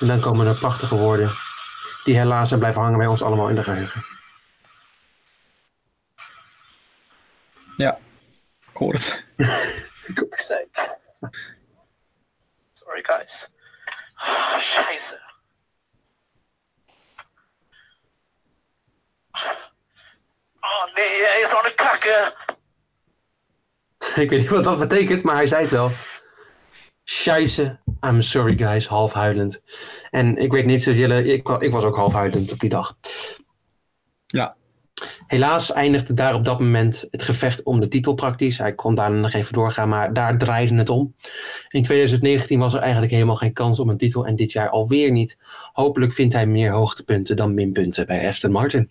[0.00, 1.36] En dan komen er prachtige woorden.
[2.04, 4.04] Die helaas zijn blijven hangen bij ons allemaal in de geheugen.
[7.76, 7.98] Ja,
[8.70, 9.26] ik hoor het.
[10.30, 10.98] sake.
[12.72, 13.48] Sorry, guys.
[14.56, 15.33] Scheiße.
[20.60, 22.34] Oh nee, hij is aan het kakken.
[24.22, 25.92] Ik weet niet wat dat betekent, maar hij zei het wel.
[27.04, 29.62] Scheisse, I'm sorry guys, half huilend.
[30.10, 32.96] En ik weet niet of jullie, ik, ik was ook half huilend op die dag.
[34.26, 34.56] Ja.
[35.26, 38.58] Helaas eindigde daar op dat moment het gevecht om de titel praktisch.
[38.58, 41.14] Hij kon daar nog even doorgaan, maar daar draaide het om.
[41.68, 45.10] In 2019 was er eigenlijk helemaal geen kans op een titel en dit jaar alweer
[45.10, 45.38] niet.
[45.72, 48.90] Hopelijk vindt hij meer hoogtepunten dan minpunten bij Aston Martin.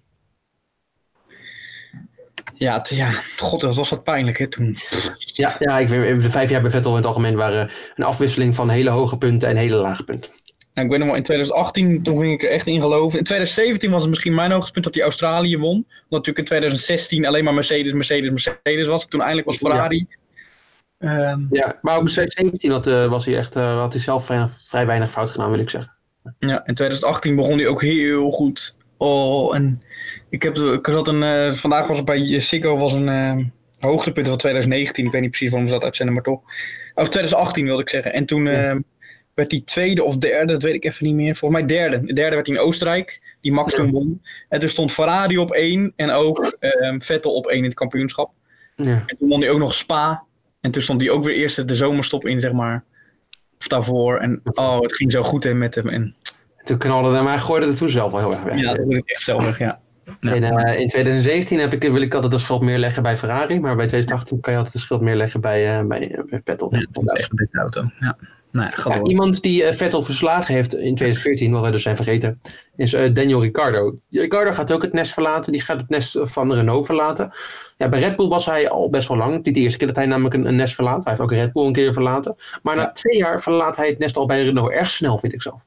[2.64, 4.78] Ja, het- ja, god, dat was wat pijnlijk hè, toen.
[5.16, 8.70] Ja, ja ik de vijf jaar bij Vettel in het algemeen waren een afwisseling van
[8.70, 10.32] hele hoge punten en hele lage punten.
[10.74, 13.18] Nou, ik weet nog wel, in 2018, toen ging ik er echt in geloven.
[13.18, 15.76] In 2017 was het misschien mijn hoogtepunt dat hij Australië won.
[15.76, 19.08] Omdat natuurlijk in 2016 alleen maar Mercedes, Mercedes, Mercedes was.
[19.08, 20.08] Toen eindelijk was Ferrari.
[21.00, 24.48] Ehm, Ja, maar ook in 17 had, was hij echt, eh, had hij zelf vrij,
[24.66, 25.94] vrij weinig fout gedaan, wil ik zeggen.
[26.40, 28.78] Ja, in 2018 begon hij ook heel goed.
[29.04, 29.82] Oh, en
[30.30, 33.38] ik heb ik had een, eh, vandaag was het bij Siggo was een eh,
[33.80, 35.06] hoogtepunt van 2019.
[35.06, 36.42] Ik weet niet precies waarom ze dat uitzenden, maar toch.
[36.96, 38.14] Of 2018 wilde ik zeggen.
[38.14, 38.76] En toen eh,
[39.34, 41.36] werd hij tweede of derde, dat weet ik even niet meer.
[41.36, 42.06] Volgens mij derde.
[42.06, 43.78] De derde werd in Oostenrijk, die Max Ja.
[43.78, 44.22] toen won.
[44.50, 48.32] En toen stond Ferrari op één en ook eh, Vettel op één in het kampioenschap.
[48.76, 49.04] Ja.
[49.06, 50.24] En toen won hij ook nog Spa.
[50.62, 52.84] En toen stond hij ook weer eerst de zomerstop in, zeg maar.
[53.60, 54.18] Of daarvoor.
[54.18, 55.88] En oh, het ging zo goed hè, met hem.
[55.88, 56.16] En
[56.64, 58.60] Toen knalde hij, maar gooide het toen zelf wel heel erg weg.
[58.60, 59.80] ja, dat wil ik echt zelf weg, ja.
[60.20, 60.34] Ja.
[60.34, 63.60] In, eh, in 2017 heb ik, wil ik altijd de schuld meer leggen bij Ferrari,
[63.60, 66.76] maar bij 2018 kan je altijd de schuld meer leggen bij, eh, bij, bij Vettel.
[66.76, 67.90] Ja, dat is echt een beste auto.
[68.00, 68.18] Ja.
[68.54, 72.42] Nou ja, iemand die eh, Vettel verslagen heeft in 2014, wat wij dus zijn vergeten,
[72.76, 74.00] is eh, Daniel Ricciardo.
[74.10, 77.32] Ricciardo gaat ook het nest verlaten, die gaat het nest van Renault verlaten.
[77.78, 79.44] Ja, bij Red Bull was hij al best wel lang.
[79.44, 81.04] Niet de eerste keer dat hij namelijk een, een nest verlaat.
[81.04, 82.36] Hij heeft ook Red Bull een keer verlaten.
[82.62, 84.72] Maar na twee jaar verlaat hij het nest al bij Renault.
[84.72, 85.66] Erg snel, vind ik zelf.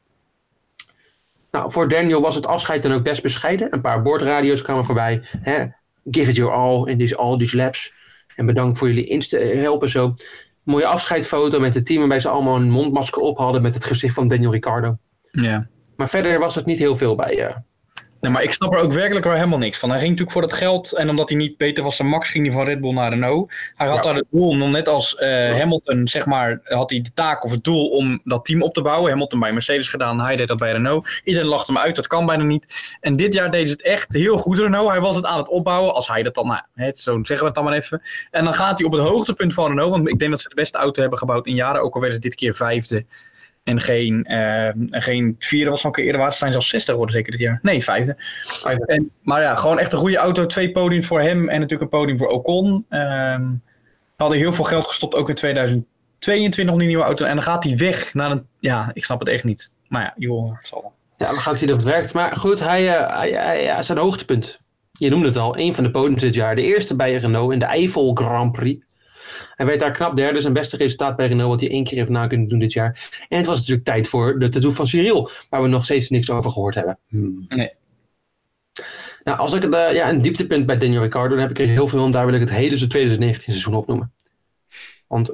[1.57, 3.69] Nou, voor Daniel was het afscheid dan ook best bescheiden.
[3.71, 5.23] Een paar boordradio's kwamen voorbij.
[5.41, 5.65] Hè?
[6.11, 7.93] Give it your all in these, all these laps.
[8.35, 10.15] En bedankt voor jullie insta help en zo.
[10.63, 14.15] Mooie afscheidfoto met het team waarbij ze allemaal een mondmasker op hadden met het gezicht
[14.15, 14.97] van Daniel Ricciardo.
[15.31, 15.69] Ja.
[15.97, 17.57] Maar verder was het niet heel veel bij.
[18.27, 19.89] Nee, maar ik snap er ook werkelijk wel helemaal niks van.
[19.89, 22.47] Hij ging natuurlijk voor dat geld en omdat hij niet beter was dan Max, ging
[22.47, 23.53] hij van Red Bull naar Renault.
[23.74, 24.03] Hij had Ja.
[24.03, 27.51] daar het doel om, net als eh, Hamilton, zeg maar, had hij de taak of
[27.51, 29.11] het doel om dat team op te bouwen.
[29.11, 31.20] Hamilton bij Mercedes gedaan, hij deed dat bij Renault.
[31.24, 32.66] Iedereen lachte hem uit, dat kan bijna niet.
[33.01, 34.91] En dit jaar deed ze het echt heel goed, Renault.
[34.91, 37.45] Hij was het aan het opbouwen, als hij dat dan, nou, hè, zo zeggen we
[37.45, 38.03] het dan maar even.
[38.31, 40.55] En dan gaat hij op het hoogtepunt van Renault, want ik denk dat ze de
[40.55, 43.05] beste auto hebben gebouwd in jaren, ook al werden ze dit keer vijfde.
[43.67, 47.31] En geen, en geen vierde was een keer eerder, ze zijn zelfs 60 geworden zeker
[47.33, 47.59] dit jaar.
[47.62, 48.14] Nee, vijfde.
[48.45, 48.87] Vijfde.
[48.87, 50.47] En, maar ja, gewoon echt een goede auto.
[50.47, 52.87] Twee podiums voor hem en natuurlijk een podium voor Ocon.
[52.89, 53.45] Ehm
[54.17, 57.25] hadden heel veel geld gestopt, ook in 2022 nog die nieuwe auto.
[57.25, 58.47] En dan gaat hij weg naar een...
[58.61, 59.73] Ja, ik snap het echt niet.
[59.89, 60.93] Maar ja, joh, het zal wel.
[61.17, 62.12] Ja, we gaan zien of het werkt.
[62.12, 63.19] Maar goed, hij, eh,
[63.75, 64.61] hij, zijn hoogtepunt.
[64.93, 66.55] Je noemde het al, een van de podiums dit jaar.
[66.55, 68.85] De eerste bij Renault in de Eiffel Grand Prix.
[69.55, 72.11] Hij werd daar knap derde, zijn beste resultaat bij Renault, wat hij één keer heeft
[72.11, 73.24] na kunnen doen dit jaar.
[73.28, 76.30] En het was natuurlijk tijd voor de tattoo van Cyril, waar we nog steeds niks
[76.30, 76.99] over gehoord hebben.
[77.09, 77.45] Hmm.
[77.49, 77.70] Nee.
[79.24, 81.66] Nou, als ik het, eh, ja, een dieptepunt bij Daniel Ricciardo, dan heb ik er
[81.66, 84.12] heel veel, en daar wil ik het hele zijn 2019 seizoen opnoemen.
[85.07, 85.30] Want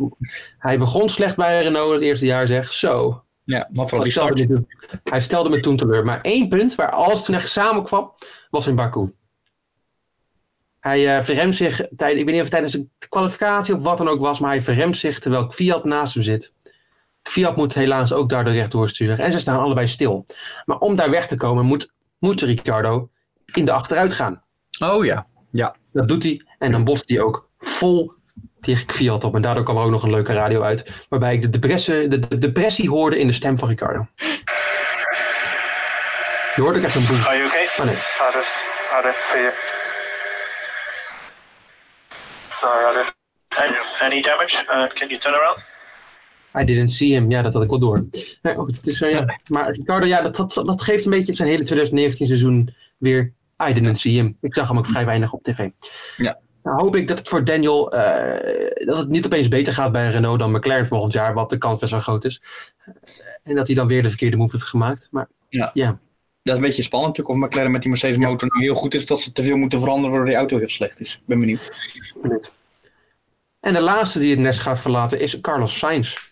[0.59, 2.73] hij begon slecht bij Renault het eerste jaar, zeg.
[2.73, 4.49] Zo, Ja, maar hij die stelde, start.
[4.49, 4.65] me,
[5.05, 6.05] hij stelde me toen teleur.
[6.05, 8.13] Maar één punt waar alles toen echt samenkwam,
[8.51, 9.11] was in Baku.
[10.83, 13.99] Hij eh verremt zich, tijd, ik weet niet of het tijdens een kwalificatie of wat
[13.99, 16.53] dan ook was, maar hij verremt zich terwijl Fiat naast hem zit.
[17.23, 20.27] Fiat moet helaas ook daardoor rechtdoor sturen en ze staan allebei stil.
[20.65, 23.11] Maar om daar weg te komen moet, moet Ricciardo
[23.53, 24.43] in de achteruit gaan.
[24.79, 25.27] Oh ja.
[25.93, 28.13] Dat doet hij en dan bost hij ook vol
[28.61, 29.35] tegen Fiat op.
[29.35, 32.29] En daardoor kwam er ook nog een leuke radio uit, waarbij ik de depressie, de,
[32.29, 34.07] de depressie hoorde in de stem van Ricciardo.
[36.55, 37.21] Je hoort ook echt een boem.
[37.21, 37.67] Are you okay?
[37.79, 37.97] Oh nee.
[38.21, 38.45] Ade,
[38.93, 39.72] Ade, see you.
[42.63, 43.05] Sorry.
[43.49, 44.65] Any, any damage?
[44.71, 45.65] Uh, can you turn around?
[46.55, 47.31] I didn't see him.
[47.31, 48.05] Ja, dat had ik wel door.
[48.43, 49.39] Nee, goed, het is, eh, ja.
[49.49, 53.33] Maar Ricardo, ja, dat, dat, dat geeft een beetje zijn hele 2019 seizoen weer.
[53.69, 54.37] I didn't see him.
[54.41, 55.69] Ik zag hem ook vrij weinig op tv.
[56.17, 56.39] Ja.
[56.63, 60.11] Nou hoop ik dat het voor Daniel, eh, dat het niet opeens beter gaat bij
[60.11, 62.43] Renault dan McLaren volgend jaar, wat de kans best wel groot is.
[63.43, 65.09] En dat hij dan weer de verkeerde move heeft gemaakt.
[65.11, 65.71] Maar Ja.
[65.73, 65.99] ja.
[66.43, 68.95] Dat is een beetje spannend natuurlijk of McLaren met die Mercedes motor nou heel goed
[68.95, 69.07] is.
[69.07, 71.15] Dat ze te veel moeten veranderen waardoor die auto heel slecht is.
[71.15, 71.71] Ik ben benieuwd.
[73.61, 76.31] En de laatste die het nest gaat verlaten is Carlos Sainz.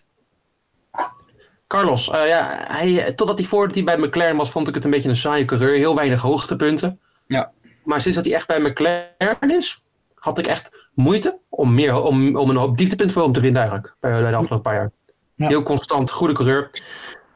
[1.66, 4.90] Carlos, eh, ja, hij, totdat hij voordat hij bij McLaren was, vond ik het een
[4.90, 5.76] beetje een saaie coureur.
[5.76, 7.00] Heel weinig hoogtepunten.
[7.26, 7.52] Ja.
[7.84, 9.82] Maar sinds dat hij echt bij McLaren is,
[10.14, 13.62] had ik echt moeite om, meer, om, om een hoop dieptepunt voor hem te vinden
[13.62, 13.94] eigenlijk.
[14.00, 14.90] Bij, bij de afgelopen paar jaar.
[15.34, 15.48] Ja.
[15.48, 16.70] Heel constant, goede coureur.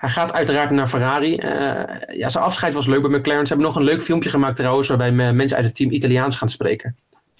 [0.05, 1.37] Hij gaat uiteraard naar Ferrari.
[1.37, 3.47] Eh, ja, zijn afscheid was leuk bij McLaren.
[3.47, 6.37] Ze hebben nog een leuk filmpje gemaakt trouwens, waarbij me- mensen uit het team Italiaans
[6.37, 6.97] gaan spreken.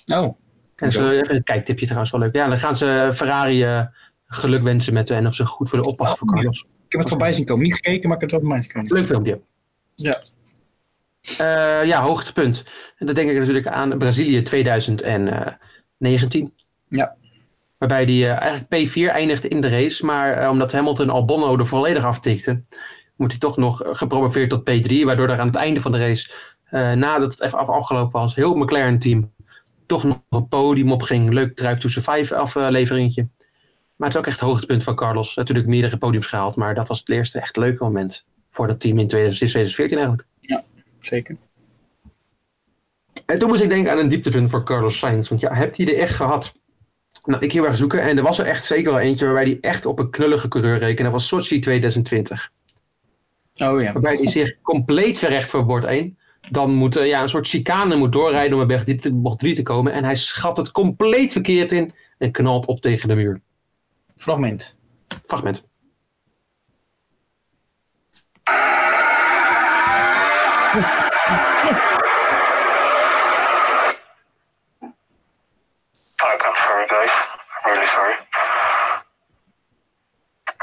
[0.07, 0.37] Oh.
[0.77, 2.35] En zo, even een kijktipje trouwens wel leuk.
[2.35, 3.83] Ja, dan gaan ze Ferrari eh,
[4.27, 6.61] geluk wensen met en of ze goed voor de oppas voor Oh, Carlos.
[6.61, 7.65] Ik heb het voorbij zien komen.
[7.65, 8.93] Niet gekeken, maar ik heb het voorbij zien komen.
[8.93, 9.41] Leuk filmpje.
[9.95, 10.23] Ja.
[11.39, 12.65] Eh, ja, hoogtepunt.
[12.99, 16.53] En dan denk ik natuurlijk aan Brazilië 2019.
[16.89, 17.17] Ja.
[17.79, 20.05] Waarbij die eh, eigenlijk P4 eindigde in de race.
[20.05, 22.63] Maar eh, omdat Hamilton Albonno er volledig aftikte,
[23.17, 25.05] moet hij toch nog eh, gepromoveerd tot P3.
[25.05, 26.31] Waardoor er aan het einde van de race,
[26.65, 29.33] eh, nadat het even af- afgelopen was, heel McLaren team
[29.87, 31.33] toch nog een podium opging.
[31.33, 33.29] Leuk Drive to Survive afleveringetje.
[33.97, 35.35] Maar het is ook echt het hoogtepunt van Carlos.
[35.35, 38.99] Natuurlijk meerdere podiums gehaald, maar dat was het eerste echt leuke moment voor dat team
[38.99, 40.29] in 2014 eigenlijk.
[41.01, 41.37] Zeker.
[43.27, 45.29] En toen moest ik denken aan een dieptepunt voor Carlos Sainz.
[45.29, 46.55] Want ja, hebt hij er echt gehad?
[47.25, 48.03] Nou, ik heel erg zoeken.
[48.03, 50.79] En er was er echt zeker wel eentje waarbij hij echt op een knullige coureur
[50.79, 51.03] rekende.
[51.03, 52.51] Dat was Sochi 2020.
[53.57, 53.93] Oh ja.
[53.93, 56.19] Waarbij hij zich compleet verrecht voor bord 1.
[56.51, 59.55] Dan moet eh, ja, een soort chicane moet doorrijden om bij bocht 3 bocht 3
[59.55, 59.93] te komen.
[59.93, 63.41] En hij schat het compleet verkeerd in en knalt op tegen de muur.
[64.17, 64.77] Fragment.
[65.23, 65.65] Fragment.
[76.25, 77.11] I'm, I'm sorry, guys.
[77.65, 78.15] I'm really sorry.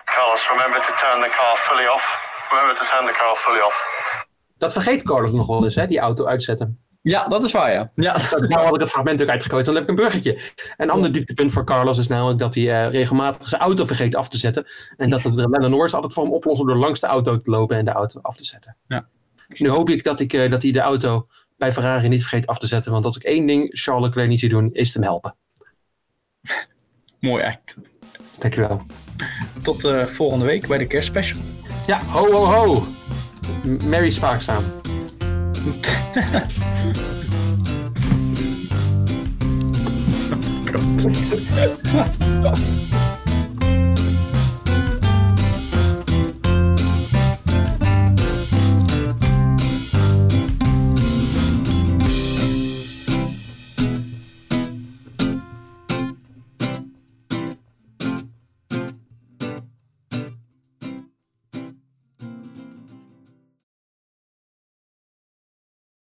[0.05, 2.05] Carlos, remember to turn the car fully off.
[2.49, 3.77] Remember to turn the car fully off.
[4.57, 6.79] Dat vergeet Carlos nog wel eens, hè, die auto uitzetten.
[7.01, 7.91] Ja, dat is waar, ja.
[7.93, 8.17] ja.
[8.51, 10.39] Nou had ik het fragment ook uitgegooid, dan heb ik een bruggetje.
[10.77, 14.29] Een ander dieptepunt voor Carlos is namelijk dat hij eh, regelmatig zijn auto vergeet af
[14.29, 14.65] te zetten.
[14.97, 17.85] En dat de Lennon altijd voor hem oplossen door langs de auto te lopen en
[17.85, 18.77] de auto af te zetten.
[18.87, 19.07] Ja.
[19.47, 21.25] Nu hoop ik dat, ik, eh, dat hij de auto
[21.57, 22.91] bij Ferrari niet vergeet af te zetten.
[22.91, 25.35] Want als ik één ding Charles Leclerc niet zie doen, is hem helpen.
[27.19, 27.75] Mooi act.
[28.39, 28.81] Dankjewel.
[29.61, 31.39] Tot eh, volgende week bij de kerstspecial.
[31.87, 32.83] Ja, ho ho ho.
[33.83, 34.63] Merry Spaakzaam.